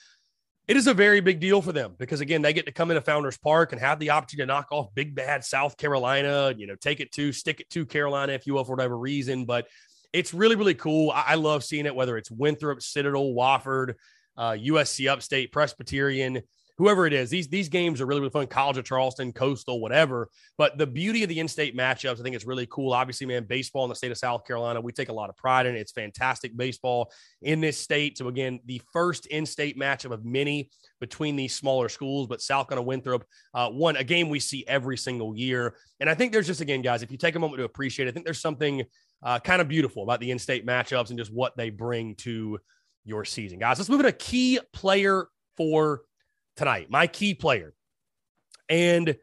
it 0.67 0.77
is 0.77 0.87
a 0.87 0.95
very 0.95 1.21
big 1.21 1.41
deal 1.41 1.61
for 1.61 1.73
them 1.73 1.95
because 1.99 2.21
again, 2.21 2.41
they 2.41 2.53
get 2.53 2.67
to 2.67 2.73
come 2.73 2.91
into 2.91 3.03
Founders 3.03 3.37
Park 3.37 3.73
and 3.73 3.81
have 3.81 3.99
the 3.99 4.11
opportunity 4.11 4.47
to 4.47 4.47
knock 4.47 4.69
off 4.71 4.95
big 4.95 5.15
bad 5.15 5.45
South 5.45 5.77
Carolina, 5.77 6.55
you 6.57 6.67
know, 6.67 6.75
take 6.77 7.01
it 7.01 7.13
to 7.13 7.33
stick 7.33 7.61
it 7.61 7.69
to 7.71 7.85
Carolina 7.85 8.33
if 8.33 8.47
you 8.47 8.55
will 8.55 8.65
for 8.65 8.73
whatever 8.73 8.97
reason. 8.97 9.45
But 9.45 9.67
it's 10.13 10.33
really, 10.33 10.57
really 10.57 10.75
cool. 10.75 11.11
I, 11.11 11.25
I 11.29 11.35
love 11.35 11.65
seeing 11.65 11.87
it, 11.87 11.95
whether 11.95 12.17
it's 12.17 12.31
Winthrop, 12.31 12.81
Citadel, 12.81 13.35
Wofford, 13.35 13.95
uh, 14.37 14.53
USC 14.53 15.11
Upstate, 15.11 15.53
Presbyterian, 15.53 16.41
whoever 16.77 17.07
it 17.07 17.13
is. 17.13 17.31
These 17.31 17.49
these 17.49 17.69
games 17.69 18.01
are 18.01 18.07
really, 18.07 18.21
really 18.21 18.31
fun. 18.31 18.47
College 18.47 18.79
of 18.79 18.85
Charleston, 18.85 19.33
Coastal, 19.33 19.81
whatever. 19.81 20.29
But 20.59 20.77
the 20.77 20.87
beauty 20.87 21.23
of 21.23 21.29
the 21.29 21.39
in-state 21.39 21.77
matchups, 21.77 22.19
I 22.19 22.23
think 22.23 22.35
it's 22.35 22.45
really 22.45 22.67
cool. 22.71 22.93
Obviously, 22.93 23.27
man, 23.27 23.45
baseball 23.45 23.85
in 23.85 23.89
the 23.89 23.95
state 23.95 24.11
of 24.11 24.19
South 24.19 24.45
Carolina, 24.45 24.81
we 24.81 24.93
take 24.93 25.09
a 25.09 25.13
lot 25.13 25.31
of 25.31 25.37
pride 25.37 25.67
in 25.67 25.77
it. 25.77 25.81
It's 25.81 25.93
fantastic 25.93 26.57
baseball 26.57 27.13
in 27.43 27.61
this 27.61 27.79
state. 27.79 28.19
So 28.19 28.29
again, 28.29 28.61
the 28.65 28.83
first 28.93 29.27
in-state 29.27 29.79
matchup 29.79 30.11
of 30.11 30.25
many 30.25 30.71
between 31.01 31.37
these 31.37 31.55
smaller 31.55 31.89
schools, 31.89 32.27
but 32.27 32.41
South 32.41 32.69
Carolina 32.69 32.87
Winthrop 32.87 33.25
uh, 33.55 33.69
won 33.73 33.97
a 33.97 34.05
game 34.05 34.29
we 34.29 34.41
see 34.41 34.65
every 34.67 34.97
single 34.97 35.37
year. 35.37 35.77
And 36.01 36.11
I 36.11 36.15
think 36.15 36.33
there's 36.33 36.47
just 36.47 36.61
again, 36.61 36.83
guys, 36.83 37.03
if 37.03 37.11
you 37.11 37.19
take 37.19 37.37
a 37.37 37.39
moment 37.39 37.59
to 37.59 37.65
appreciate, 37.65 38.07
it, 38.07 38.11
I 38.11 38.13
think 38.13 38.25
there's 38.25 38.41
something 38.41 38.85
uh, 39.23 39.39
kind 39.39 39.63
of 39.63 39.69
beautiful 39.69 40.03
about 40.03 40.21
the 40.21 40.31
in-state 40.31 40.67
matchups 40.67 41.11
and 41.11 41.19
just 41.19 41.33
what 41.33 41.57
they 41.57 41.71
bring 41.71 42.15
to 42.17 42.59
your 43.05 43.25
season, 43.25 43.59
guys. 43.59 43.79
Let's 43.79 43.91
move 43.91 44.03
to 44.03 44.09
a 44.09 44.13
key 44.13 44.59
player 44.73 45.27
for 45.57 46.03
tonight. 46.57 46.91
My 46.91 47.07
key 47.07 47.35
player, 47.35 47.75
and 48.69 49.17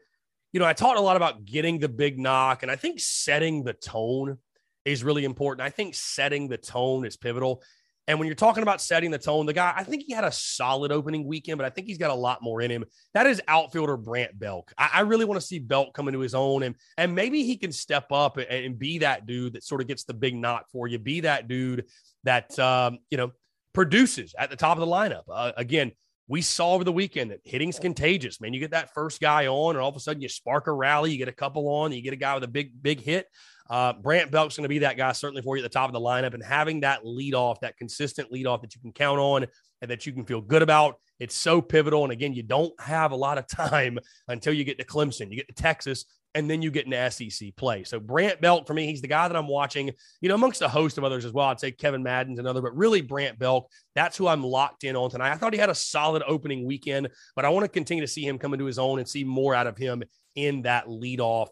you 0.52 0.60
know, 0.60 0.66
I 0.66 0.72
talked 0.72 0.98
a 0.98 1.02
lot 1.02 1.16
about 1.16 1.44
getting 1.44 1.78
the 1.78 1.88
big 1.88 2.18
knock, 2.18 2.62
and 2.62 2.70
I 2.70 2.76
think 2.76 3.00
setting 3.00 3.64
the 3.64 3.72
tone 3.72 4.38
is 4.84 5.04
really 5.04 5.24
important. 5.24 5.64
I 5.64 5.70
think 5.70 5.94
setting 5.94 6.48
the 6.48 6.58
tone 6.58 7.06
is 7.06 7.16
pivotal. 7.16 7.62
And 8.08 8.18
when 8.18 8.26
you're 8.26 8.34
talking 8.34 8.64
about 8.64 8.80
setting 8.80 9.12
the 9.12 9.18
tone, 9.18 9.46
the 9.46 9.52
guy, 9.52 9.72
I 9.76 9.84
think 9.84 10.02
he 10.04 10.12
had 10.12 10.24
a 10.24 10.32
solid 10.32 10.90
opening 10.90 11.24
weekend, 11.24 11.58
but 11.58 11.64
I 11.64 11.70
think 11.70 11.86
he's 11.86 11.98
got 11.98 12.10
a 12.10 12.14
lot 12.14 12.42
more 12.42 12.60
in 12.60 12.68
him. 12.68 12.84
That 13.14 13.28
is 13.28 13.40
outfielder 13.46 13.96
Brant 13.96 14.36
Belk. 14.36 14.72
I, 14.76 14.90
I 14.94 15.00
really 15.02 15.24
want 15.24 15.40
to 15.40 15.46
see 15.46 15.60
Belk 15.60 15.94
come 15.94 16.08
into 16.08 16.18
his 16.18 16.34
own 16.34 16.64
and 16.64 16.74
and 16.98 17.14
maybe 17.14 17.44
he 17.44 17.56
can 17.56 17.70
step 17.70 18.10
up 18.10 18.38
and, 18.38 18.48
and, 18.48 18.78
be 18.78 18.98
that 18.98 19.24
dude 19.24 19.52
that 19.52 19.62
sort 19.62 19.80
of 19.80 19.86
gets 19.86 20.02
the 20.02 20.14
big 20.14 20.34
knock 20.34 20.66
for 20.72 20.88
you. 20.88 20.98
Be 20.98 21.20
that 21.20 21.46
dude 21.46 21.84
that 22.24 22.58
um, 22.58 22.98
you 23.08 23.18
know 23.18 23.30
produces 23.72 24.34
at 24.36 24.50
the 24.50 24.56
top 24.56 24.76
of 24.76 24.80
the 24.80 24.92
lineup. 24.92 25.22
Uh, 25.30 25.52
again, 25.56 25.92
we 26.32 26.40
saw 26.40 26.72
over 26.72 26.82
the 26.82 26.90
weekend 26.90 27.30
that 27.30 27.40
hitting's 27.44 27.78
contagious. 27.78 28.40
Man, 28.40 28.54
you 28.54 28.58
get 28.58 28.70
that 28.70 28.94
first 28.94 29.20
guy 29.20 29.48
on, 29.48 29.76
and 29.76 29.82
all 29.82 29.90
of 29.90 29.96
a 29.96 30.00
sudden 30.00 30.22
you 30.22 30.30
spark 30.30 30.66
a 30.66 30.72
rally. 30.72 31.12
You 31.12 31.18
get 31.18 31.28
a 31.28 31.32
couple 31.32 31.68
on, 31.68 31.92
you 31.92 32.00
get 32.00 32.14
a 32.14 32.16
guy 32.16 32.32
with 32.32 32.42
a 32.42 32.48
big 32.48 32.82
big 32.82 33.02
hit. 33.02 33.26
Uh, 33.68 33.92
Brant 33.92 34.30
Belk's 34.30 34.56
going 34.56 34.62
to 34.62 34.70
be 34.70 34.78
that 34.78 34.96
guy 34.96 35.12
certainly 35.12 35.42
for 35.42 35.58
you 35.58 35.62
at 35.62 35.70
the 35.70 35.78
top 35.78 35.90
of 35.90 35.92
the 35.92 36.00
lineup, 36.00 36.32
and 36.32 36.42
having 36.42 36.80
that 36.80 37.04
lead 37.04 37.34
off, 37.34 37.60
that 37.60 37.76
consistent 37.76 38.32
lead 38.32 38.46
off 38.46 38.62
that 38.62 38.74
you 38.74 38.80
can 38.80 38.92
count 38.92 39.18
on 39.18 39.46
and 39.82 39.90
that 39.90 40.06
you 40.06 40.12
can 40.14 40.24
feel 40.24 40.40
good 40.40 40.62
about. 40.62 40.94
It's 41.20 41.34
so 41.34 41.60
pivotal. 41.60 42.02
And 42.02 42.12
again, 42.12 42.32
you 42.32 42.42
don't 42.42 42.72
have 42.80 43.12
a 43.12 43.16
lot 43.16 43.36
of 43.36 43.46
time 43.54 43.98
until 44.26 44.54
you 44.54 44.64
get 44.64 44.78
to 44.78 44.86
Clemson, 44.86 45.28
you 45.28 45.36
get 45.36 45.48
to 45.48 45.62
Texas, 45.62 46.06
and 46.34 46.48
then 46.48 46.62
you 46.62 46.70
get 46.70 46.86
an 46.86 47.10
SEC 47.10 47.54
play. 47.56 47.84
So 47.84 48.00
Brant 48.00 48.40
Belk 48.40 48.66
for 48.66 48.74
me, 48.74 48.86
he's 48.86 49.02
the 49.02 49.08
guy 49.08 49.28
that 49.28 49.36
I'm 49.36 49.48
watching, 49.48 49.90
you 50.20 50.28
know, 50.28 50.34
amongst 50.34 50.62
a 50.62 50.68
host 50.68 50.96
of 50.98 51.04
others 51.04 51.24
as 51.24 51.32
well. 51.32 51.48
I'd 51.48 51.60
say 51.60 51.70
Kevin 51.70 52.02
Madden's 52.02 52.38
another, 52.38 52.62
but 52.62 52.76
really 52.76 53.02
Brant 53.02 53.38
Belk, 53.38 53.70
that's 53.94 54.16
who 54.16 54.26
I'm 54.26 54.42
locked 54.42 54.84
in 54.84 54.96
on 54.96 55.10
tonight. 55.10 55.32
I 55.32 55.36
thought 55.36 55.52
he 55.52 55.58
had 55.58 55.70
a 55.70 55.74
solid 55.74 56.22
opening 56.26 56.64
weekend, 56.64 57.10
but 57.36 57.44
I 57.44 57.50
want 57.50 57.64
to 57.64 57.68
continue 57.68 58.02
to 58.02 58.08
see 58.08 58.26
him 58.26 58.38
come 58.38 58.54
into 58.54 58.64
his 58.64 58.78
own 58.78 58.98
and 58.98 59.08
see 59.08 59.24
more 59.24 59.54
out 59.54 59.66
of 59.66 59.76
him 59.76 60.02
in 60.34 60.62
that 60.62 60.86
leadoff 60.86 61.48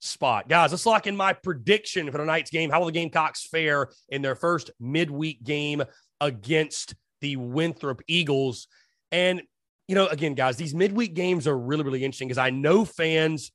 spot. 0.00 0.48
Guys, 0.48 0.70
let's 0.70 0.86
lock 0.86 1.06
in 1.06 1.16
my 1.16 1.32
prediction 1.32 2.10
for 2.10 2.18
tonight's 2.18 2.50
game. 2.50 2.70
How 2.70 2.80
will 2.80 2.86
the 2.86 2.92
Gamecocks 2.92 3.46
fare 3.46 3.88
in 4.10 4.22
their 4.22 4.34
first 4.34 4.70
midweek 4.78 5.42
game 5.42 5.82
against 6.20 6.94
the 7.22 7.36
Winthrop 7.36 8.02
Eagles? 8.06 8.68
And, 9.10 9.42
you 9.88 9.94
know, 9.94 10.06
again, 10.06 10.34
guys, 10.34 10.56
these 10.58 10.74
midweek 10.74 11.14
games 11.14 11.46
are 11.46 11.58
really, 11.58 11.82
really 11.82 12.04
interesting 12.04 12.28
because 12.28 12.38
I 12.38 12.50
know 12.50 12.84
fans 12.84 13.50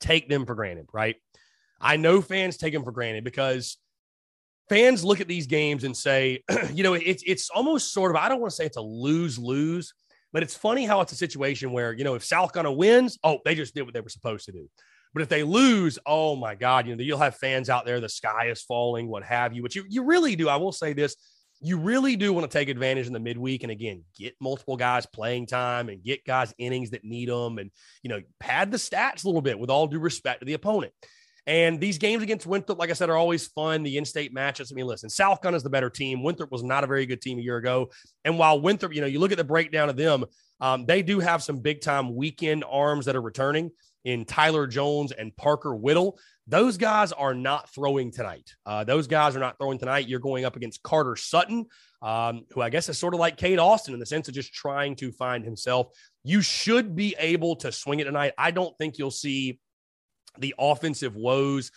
take 0.00 0.28
them 0.28 0.46
for 0.46 0.54
granted, 0.54 0.86
right? 0.92 1.16
I 1.80 1.96
know 1.96 2.20
fans 2.20 2.56
take 2.56 2.72
them 2.72 2.84
for 2.84 2.92
granted 2.92 3.24
because 3.24 3.76
fans 4.68 5.04
look 5.04 5.20
at 5.20 5.28
these 5.28 5.46
games 5.46 5.84
and 5.84 5.96
say, 5.96 6.42
you 6.72 6.82
know, 6.82 6.94
it's 6.94 7.22
it's 7.26 7.50
almost 7.50 7.92
sort 7.92 8.10
of 8.10 8.16
I 8.16 8.28
don't 8.28 8.40
want 8.40 8.50
to 8.50 8.56
say 8.56 8.66
it's 8.66 8.76
a 8.76 8.82
lose 8.82 9.38
lose, 9.38 9.94
but 10.32 10.42
it's 10.42 10.56
funny 10.56 10.86
how 10.86 11.00
it's 11.00 11.12
a 11.12 11.16
situation 11.16 11.72
where 11.72 11.92
you 11.92 12.04
know 12.04 12.14
if 12.14 12.24
South 12.24 12.52
Carolina 12.52 12.76
wins, 12.76 13.18
oh, 13.24 13.38
they 13.44 13.54
just 13.54 13.74
did 13.74 13.82
what 13.82 13.94
they 13.94 14.00
were 14.00 14.08
supposed 14.08 14.46
to 14.46 14.52
do. 14.52 14.68
But 15.12 15.22
if 15.22 15.28
they 15.30 15.44
lose, 15.44 15.98
oh 16.04 16.36
my 16.36 16.54
God, 16.54 16.86
you 16.86 16.94
know, 16.94 17.02
you'll 17.02 17.16
have 17.16 17.36
fans 17.36 17.70
out 17.70 17.86
there, 17.86 18.00
the 18.00 18.08
sky 18.08 18.48
is 18.48 18.60
falling, 18.60 19.08
what 19.08 19.22
have 19.22 19.54
you. 19.54 19.62
But 19.62 19.74
you, 19.74 19.86
you 19.88 20.04
really 20.04 20.36
do. 20.36 20.46
I 20.46 20.56
will 20.56 20.72
say 20.72 20.92
this 20.92 21.16
you 21.60 21.78
really 21.78 22.16
do 22.16 22.32
want 22.32 22.50
to 22.50 22.58
take 22.58 22.68
advantage 22.68 23.06
in 23.06 23.12
the 23.12 23.20
midweek 23.20 23.62
and 23.62 23.72
again 23.72 24.02
get 24.18 24.34
multiple 24.40 24.76
guys 24.76 25.06
playing 25.06 25.46
time 25.46 25.88
and 25.88 26.04
get 26.04 26.24
guys 26.24 26.54
innings 26.58 26.90
that 26.90 27.04
need 27.04 27.28
them 27.28 27.58
and 27.58 27.70
you 28.02 28.10
know 28.10 28.20
pad 28.40 28.70
the 28.70 28.76
stats 28.76 29.24
a 29.24 29.28
little 29.28 29.42
bit 29.42 29.58
with 29.58 29.70
all 29.70 29.86
due 29.86 29.98
respect 29.98 30.40
to 30.40 30.46
the 30.46 30.54
opponent 30.54 30.92
and 31.48 31.80
these 31.80 31.98
games 31.98 32.24
against 32.24 32.44
Winthrop, 32.44 32.78
like 32.78 32.90
I 32.90 32.94
said, 32.94 33.08
are 33.08 33.16
always 33.16 33.46
fun. 33.46 33.84
The 33.84 33.98
in-state 33.98 34.34
matches. 34.34 34.72
I 34.72 34.74
mean, 34.74 34.86
listen, 34.86 35.08
South 35.08 35.40
Gun 35.40 35.54
is 35.54 35.62
the 35.62 35.70
better 35.70 35.88
team. 35.88 36.24
Winthrop 36.24 36.50
was 36.50 36.64
not 36.64 36.82
a 36.82 36.88
very 36.88 37.06
good 37.06 37.22
team 37.22 37.38
a 37.38 37.42
year 37.42 37.56
ago. 37.56 37.90
And 38.24 38.36
while 38.36 38.60
Winthrop, 38.60 38.92
you 38.92 39.00
know, 39.00 39.06
you 39.06 39.20
look 39.20 39.30
at 39.30 39.38
the 39.38 39.44
breakdown 39.44 39.88
of 39.88 39.96
them, 39.96 40.24
um, 40.60 40.86
they 40.86 41.02
do 41.02 41.20
have 41.20 41.44
some 41.44 41.60
big-time 41.60 42.16
weekend 42.16 42.64
arms 42.68 43.06
that 43.06 43.14
are 43.14 43.20
returning 43.20 43.70
in 44.06 44.24
Tyler 44.24 44.68
Jones 44.68 45.10
and 45.10 45.36
Parker 45.36 45.74
Whittle. 45.74 46.16
Those 46.46 46.76
guys 46.76 47.10
are 47.10 47.34
not 47.34 47.68
throwing 47.74 48.12
tonight. 48.12 48.54
Uh, 48.64 48.84
those 48.84 49.08
guys 49.08 49.34
are 49.34 49.40
not 49.40 49.58
throwing 49.58 49.78
tonight. 49.78 50.06
You're 50.06 50.20
going 50.20 50.44
up 50.44 50.54
against 50.54 50.80
Carter 50.84 51.16
Sutton, 51.16 51.66
um, 52.02 52.44
who 52.52 52.62
I 52.62 52.70
guess 52.70 52.88
is 52.88 52.96
sort 52.96 53.14
of 53.14 53.20
like 53.20 53.36
Cade 53.36 53.58
Austin 53.58 53.94
in 53.94 54.00
the 54.00 54.06
sense 54.06 54.28
of 54.28 54.34
just 54.34 54.54
trying 54.54 54.94
to 54.96 55.10
find 55.10 55.44
himself. 55.44 55.88
You 56.22 56.40
should 56.40 56.94
be 56.94 57.16
able 57.18 57.56
to 57.56 57.72
swing 57.72 57.98
it 57.98 58.04
tonight. 58.04 58.32
I 58.38 58.52
don't 58.52 58.78
think 58.78 58.96
you'll 58.96 59.10
see 59.10 59.58
the 60.38 60.54
offensive 60.56 61.16
woes 61.16 61.72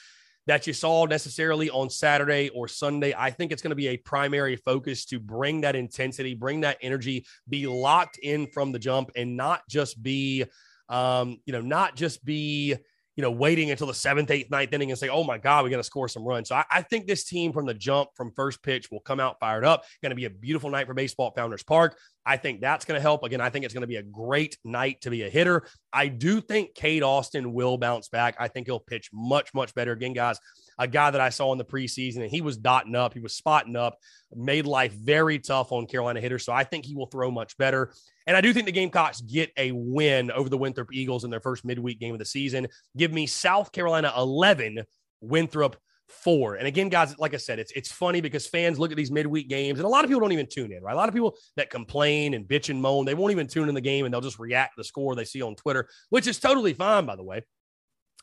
that 0.46 0.68
you 0.68 0.74
saw 0.74 1.06
necessarily 1.06 1.72
on 1.72 1.90
Saturday 1.90 2.50
or 2.50 2.68
Sunday. 2.68 3.14
I 3.18 3.32
think 3.32 3.52
it's 3.52 3.62
going 3.64 3.72
to 3.72 3.76
be 3.76 3.88
a 3.88 3.98
primary 3.98 4.56
focus 4.56 5.06
to 5.06 5.20
bring 5.20 5.62
that 5.62 5.76
intensity, 5.76 6.36
bring 6.36 6.62
that 6.62 6.78
energy, 6.82 7.26
be 7.48 7.66
locked 7.66 8.20
in 8.20 8.48
from 8.48 8.72
the 8.72 8.80
jump, 8.80 9.10
and 9.16 9.36
not 9.36 9.62
just 9.68 10.02
be, 10.02 10.46
um, 10.90 11.38
you 11.46 11.54
know, 11.54 11.62
not 11.62 11.96
just 11.96 12.24
be 12.26 12.76
you 13.20 13.22
know, 13.22 13.32
waiting 13.32 13.70
until 13.70 13.86
the 13.86 13.94
seventh, 13.94 14.32
eighth, 14.32 14.50
ninth 14.50 14.72
inning 14.72 14.92
and 14.92 14.98
say, 14.98 15.10
oh 15.10 15.26
my 15.26 15.38
God, 15.38 15.66
we 15.66 15.70
got 15.70 15.76
to 15.76 15.84
score 15.84 16.08
some 16.08 16.24
runs. 16.24 16.48
So 16.48 16.56
I, 16.56 16.64
I, 16.72 16.82
think 16.84 17.06
this 17.06 17.26
team 17.26 17.52
from 17.52 17.66
the 17.66 17.74
jump, 17.74 18.12
from 18.16 18.32
first 18.34 18.64
pitch, 18.64 18.90
will 18.90 19.02
come 19.02 19.20
out 19.20 19.36
fired 19.42 19.66
up. 19.66 19.84
Going 20.02 20.12
to 20.12 20.16
be 20.16 20.24
a 20.24 20.30
beautiful 20.30 20.70
night 20.70 20.88
for 20.88 20.94
baseball 20.94 21.28
at 21.28 21.36
Founders 21.36 21.62
Park. 21.62 21.98
I 22.26 22.38
think 22.38 22.62
that's 22.62 22.86
going 22.86 22.98
to 22.98 23.02
help. 23.02 23.24
Again, 23.24 23.42
I 23.42 23.50
think 23.50 23.66
it's 23.66 23.74
going 23.74 23.82
to 23.82 23.88
be 23.88 23.98
a 23.98 24.04
great 24.04 24.58
night 24.64 25.02
to 25.02 25.10
be 25.10 25.24
a 25.24 25.30
hitter. 25.30 25.68
I 25.92 26.08
do 26.08 26.40
think 26.40 26.76
Cade 26.76 27.04
Austin 27.04 27.52
will 27.52 27.78
bounce 27.78 28.08
back. 28.08 28.38
I 28.40 28.48
think 28.48 28.68
he'll 28.68 28.80
pitch 28.80 29.10
much, 29.12 29.54
much 29.54 29.76
better. 29.76 29.92
Again, 29.92 30.14
guys, 30.14 30.40
a 30.80 30.88
guy 30.88 31.12
that 31.12 31.22
I 31.22 31.30
saw 31.30 31.52
in 31.52 31.58
the 31.58 31.66
preseason 31.66 32.22
and 32.22 32.32
he 32.32 32.42
was 32.42 32.58
dotting 32.58 32.96
up, 32.96 33.14
he 33.14 33.20
was 33.20 33.36
spotting 33.36 33.76
up, 33.76 34.00
made 34.34 34.66
life 34.66 34.94
very 34.94 35.38
tough 35.38 35.72
on 35.72 35.86
Carolina 35.86 36.22
hitters. 36.22 36.46
So 36.46 36.54
I 36.54 36.64
think 36.64 36.86
he 36.86 36.96
will 36.96 37.08
throw 37.08 37.30
much 37.30 37.58
better. 37.58 37.94
And 38.26 38.38
I 38.38 38.42
do 38.42 38.54
think 38.54 38.66
the 38.66 38.72
Gamecocks 38.72 39.22
get 39.22 39.52
a 39.58 39.72
win 39.74 40.32
over 40.32 40.50
the 40.50 40.58
Winthrop 40.58 40.94
Eagles 40.94 41.26
in 41.26 41.30
their 41.30 41.42
first 41.42 41.66
midweek 41.66 42.00
game 42.00 42.14
of 42.14 42.20
the 42.20 42.26
season. 42.26 42.68
Give 42.96 43.12
me 43.12 43.28
South 43.28 43.72
Carolina 43.72 44.14
11, 44.16 44.84
Winthrop 45.22 45.76
four. 46.08 46.56
And 46.56 46.68
again, 46.68 46.90
guys, 46.90 47.18
like 47.20 47.34
I 47.34 47.38
said, 47.38 47.60
it's 47.60 47.72
it's 47.74 47.92
funny 47.92 48.22
because 48.22 48.48
fans 48.48 48.80
look 48.80 48.92
at 48.92 48.98
these 48.98 49.12
midweek 49.12 49.48
games, 49.48 49.80
and 49.80 49.86
a 49.86 49.90
lot 49.90 50.04
of 50.04 50.10
people 50.10 50.22
don't 50.22 50.32
even 50.32 50.48
tune 50.48 50.72
in, 50.72 50.82
right? 50.82 50.94
A 50.94 50.96
lot 50.96 51.08
of 51.08 51.14
people 51.14 51.36
that 51.56 51.70
complain 51.70 52.34
and 52.34 52.46
bitch 52.46 52.70
and 52.70 52.82
moan, 52.82 53.06
they 53.06 53.14
won't 53.14 53.32
even 53.32 53.48
tune 53.48 53.70
in 53.70 53.76
the 53.76 53.82
game 53.82 54.06
and 54.06 54.14
they'll 54.14 54.22
just 54.22 54.40
react 54.40 54.76
to 54.76 54.80
the 54.80 54.84
score 54.84 55.16
they 55.16 55.26
see 55.26 55.42
on 55.42 55.56
Twitter, 55.56 55.88
which 56.10 56.28
is 56.28 56.40
totally 56.40 56.74
fine, 56.74 57.06
by 57.06 57.16
the 57.16 57.24
way. 57.24 57.44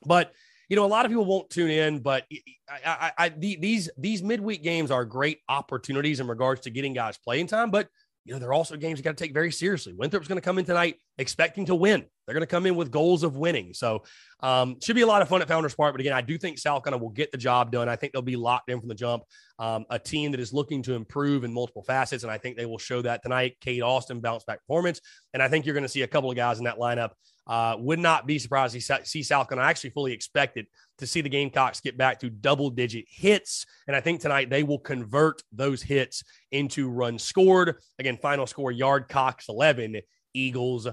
But 0.05 0.33
you 0.69 0.77
know, 0.77 0.85
a 0.85 0.89
lot 0.89 1.05
of 1.05 1.11
people 1.11 1.25
won't 1.25 1.49
tune 1.51 1.71
in, 1.71 2.01
but 2.01 2.25
I, 2.69 2.81
I, 2.85 3.13
I, 3.19 3.29
these 3.29 3.89
these 3.97 4.23
midweek 4.23 4.63
games 4.63 4.91
are 4.91 5.05
great 5.05 5.39
opportunities 5.49 6.21
in 6.21 6.27
regards 6.27 6.63
to 6.63 6.71
getting 6.71 6.93
guys 6.93 7.19
playing 7.19 7.47
time. 7.47 7.71
But 7.71 7.89
you 8.27 8.33
know, 8.33 8.41
they're 8.41 8.53
also 8.53 8.77
games 8.77 8.99
you 8.99 9.05
got 9.05 9.17
to 9.17 9.25
take 9.25 9.33
very 9.33 9.53
seriously. 9.53 9.93
Winthrop's 9.93 10.27
going 10.27 10.37
to 10.37 10.45
come 10.45 10.59
in 10.59 10.65
tonight 10.65 10.97
expecting 11.17 11.65
to 11.67 11.77
win. 11.77 12.05
They're 12.27 12.35
going 12.35 12.43
to 12.43 12.49
come 12.49 12.67
in 12.67 12.75
with 12.75 12.91
goals 12.91 13.23
of 13.23 13.37
winning. 13.37 13.73
So, 13.73 14.03
um, 14.41 14.81
should 14.83 14.97
be 14.97 15.03
a 15.03 15.07
lot 15.07 15.23
of 15.23 15.29
fun 15.29 15.43
at 15.43 15.49
Founders 15.49 15.77
Park. 15.77 15.95
But 15.95 16.01
again, 16.01 16.13
I 16.13 16.23
do 16.23 16.37
think 16.37 16.59
South 16.59 16.83
Carolina 16.83 17.05
will 17.05 17.13
get 17.13 17.31
the 17.31 17.39
job 17.39 17.71
done. 17.71 17.89
I 17.89 17.95
think 17.95 18.13
they'll 18.13 18.23
be 18.23 18.35
locked 18.35 18.69
in 18.69 18.81
from 18.81 18.89
the 18.89 18.97
jump. 18.97 19.23
Um, 19.61 19.87
a 19.91 19.99
team 20.01 20.33
that 20.33 20.41
is 20.41 20.53
looking 20.53 20.83
to 20.83 20.95
improve 20.95 21.45
in 21.45 21.55
multiple 21.55 21.85
facets, 21.85 22.25
and 22.25 22.33
I 22.33 22.39
think 22.39 22.57
they 22.57 22.67
will 22.67 22.79
show 22.79 23.01
that 23.03 23.23
tonight. 23.23 23.59
Cade 23.61 23.83
Austin 23.83 24.19
bounce 24.19 24.43
back 24.43 24.59
performance, 24.67 25.01
and 25.33 25.41
I 25.41 25.47
think 25.47 25.65
you're 25.65 25.75
going 25.75 25.85
to 25.85 25.89
see 25.89 26.03
a 26.03 26.09
couple 26.09 26.29
of 26.29 26.37
guys 26.37 26.59
in 26.59 26.65
that 26.65 26.79
lineup. 26.79 27.11
Uh, 27.47 27.77
would 27.79 28.01
not 28.01 28.27
be 28.27 28.41
surprised 28.41 28.75
to 28.75 29.01
see 29.05 29.23
South 29.23 29.49
Carolina. 29.49 29.69
I 29.69 29.71
actually 29.71 29.91
fully 29.91 30.13
expected 30.13 30.67
to 30.99 31.07
see 31.07 31.21
the 31.21 31.29
Gamecocks 31.29 31.81
get 31.81 31.97
back 31.97 32.19
to 32.21 32.31
double 32.31 32.71
digit 32.71 33.05
hits. 33.09 33.67
And 33.87 33.95
I 33.95 34.01
think 34.01 34.21
tonight 34.21 34.51
they 34.51 34.65
will 34.65 34.81
convert 34.81 35.43
those 35.53 35.81
hits 35.81 36.25
into 36.51 36.89
runs 36.89 37.23
scored. 37.23 37.77
Again, 38.01 38.17
final 38.17 38.49
score 38.49 38.73
Yard 38.73 39.09
Cocks 39.09 39.49
11, 39.49 40.01
Eagles 40.35 40.89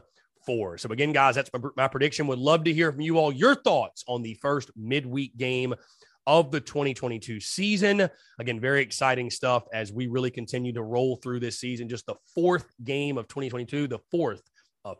4. 0.45 0.77
So, 0.77 0.91
again, 0.91 1.11
guys, 1.11 1.35
that's 1.35 1.49
my, 1.53 1.59
my 1.75 1.87
prediction. 1.87 2.27
Would 2.27 2.39
love 2.39 2.65
to 2.65 2.73
hear 2.73 2.91
from 2.91 3.01
you 3.01 3.17
all 3.17 3.31
your 3.31 3.55
thoughts 3.55 4.03
on 4.07 4.21
the 4.21 4.35
first 4.35 4.69
midweek 4.75 5.35
game 5.37 5.73
of 6.25 6.51
the 6.51 6.61
2022 6.61 7.39
season. 7.39 8.09
Again, 8.39 8.59
very 8.59 8.81
exciting 8.81 9.29
stuff 9.29 9.63
as 9.73 9.91
we 9.91 10.07
really 10.07 10.31
continue 10.31 10.73
to 10.73 10.83
roll 10.83 11.17
through 11.17 11.39
this 11.39 11.59
season. 11.59 11.89
Just 11.89 12.05
the 12.05 12.15
fourth 12.33 12.65
game 12.83 13.17
of 13.17 13.27
2022, 13.27 13.87
the 13.87 13.99
fourth 14.11 14.41
of 14.85 14.97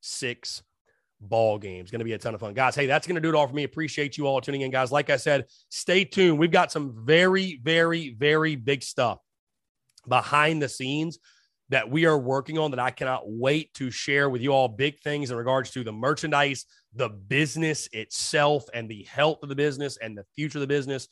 56 0.00 0.62
ball 1.20 1.58
games. 1.58 1.90
Going 1.90 1.98
to 1.98 2.04
be 2.04 2.12
a 2.12 2.18
ton 2.18 2.34
of 2.34 2.40
fun. 2.40 2.54
Guys, 2.54 2.74
hey, 2.74 2.86
that's 2.86 3.06
going 3.06 3.16
to 3.16 3.20
do 3.20 3.28
it 3.28 3.34
all 3.34 3.46
for 3.46 3.54
me. 3.54 3.64
Appreciate 3.64 4.16
you 4.16 4.26
all 4.26 4.40
tuning 4.40 4.60
in, 4.60 4.70
guys. 4.70 4.92
Like 4.92 5.10
I 5.10 5.16
said, 5.16 5.46
stay 5.68 6.04
tuned. 6.04 6.38
We've 6.38 6.50
got 6.50 6.70
some 6.70 7.04
very, 7.04 7.60
very, 7.62 8.10
very 8.10 8.56
big 8.56 8.82
stuff 8.82 9.18
behind 10.08 10.62
the 10.62 10.68
scenes 10.68 11.18
that 11.70 11.90
we 11.90 12.06
are 12.06 12.16
working 12.16 12.56
on 12.58 12.70
that 12.70 12.80
I 12.80 12.90
cannot 12.90 13.22
wait 13.26 13.74
to 13.74 13.90
share 13.90 14.30
with 14.30 14.40
you 14.40 14.52
all. 14.52 14.68
Big 14.68 15.00
things 15.00 15.30
in 15.30 15.36
regards 15.36 15.70
to 15.72 15.84
the 15.84 15.92
merchandise, 15.92 16.64
the 16.94 17.08
business 17.08 17.88
itself, 17.92 18.64
and 18.72 18.88
the 18.88 19.02
health 19.02 19.42
of 19.42 19.48
the 19.48 19.54
business 19.54 19.98
and 19.98 20.16
the 20.16 20.24
future 20.34 20.58
of 20.58 20.60
the 20.60 20.66
business. 20.66 21.08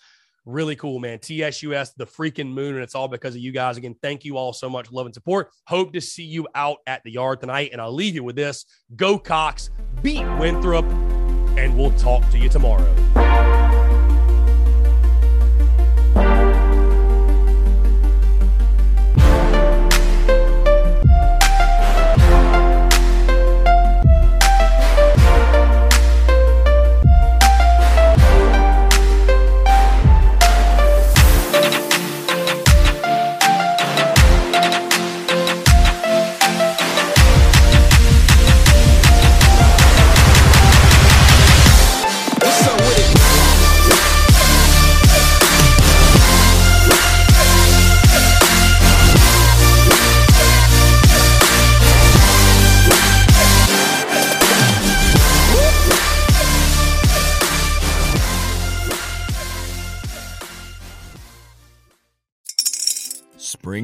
Really 0.47 0.77
cool, 0.77 1.01
man. 1.01 1.19
TSUS, 1.19 1.95
the 1.97 2.07
freaking 2.07 2.53
moon, 2.53 2.75
and 2.75 2.83
it's 2.83 2.95
all 2.95 3.09
because 3.09 3.35
of 3.35 3.41
you 3.41 3.51
guys. 3.51 3.77
Again, 3.77 3.97
thank 4.01 4.25
you 4.25 4.37
all 4.37 4.53
so 4.53 4.71
much, 4.71 4.93
love 4.93 5.05
and 5.05 5.15
support. 5.15 5.51
Hope 5.67 5.93
to 5.93 6.01
see 6.01 6.23
you 6.23 6.47
out 6.55 6.79
at 6.87 7.03
the 7.03 7.11
yard 7.11 7.41
tonight. 7.41 7.71
And 7.73 7.81
I'll 7.81 7.93
leave 7.93 8.15
you 8.15 8.23
with 8.23 8.37
this 8.37 8.65
Go 8.95 9.19
Cocks, 9.19 9.71
beat 10.03 10.25
Winthrop, 10.39 10.85
and 11.59 11.77
we'll 11.77 11.97
talk 11.99 12.29
to 12.31 12.39
you 12.39 12.49
tomorrow. 12.49 13.66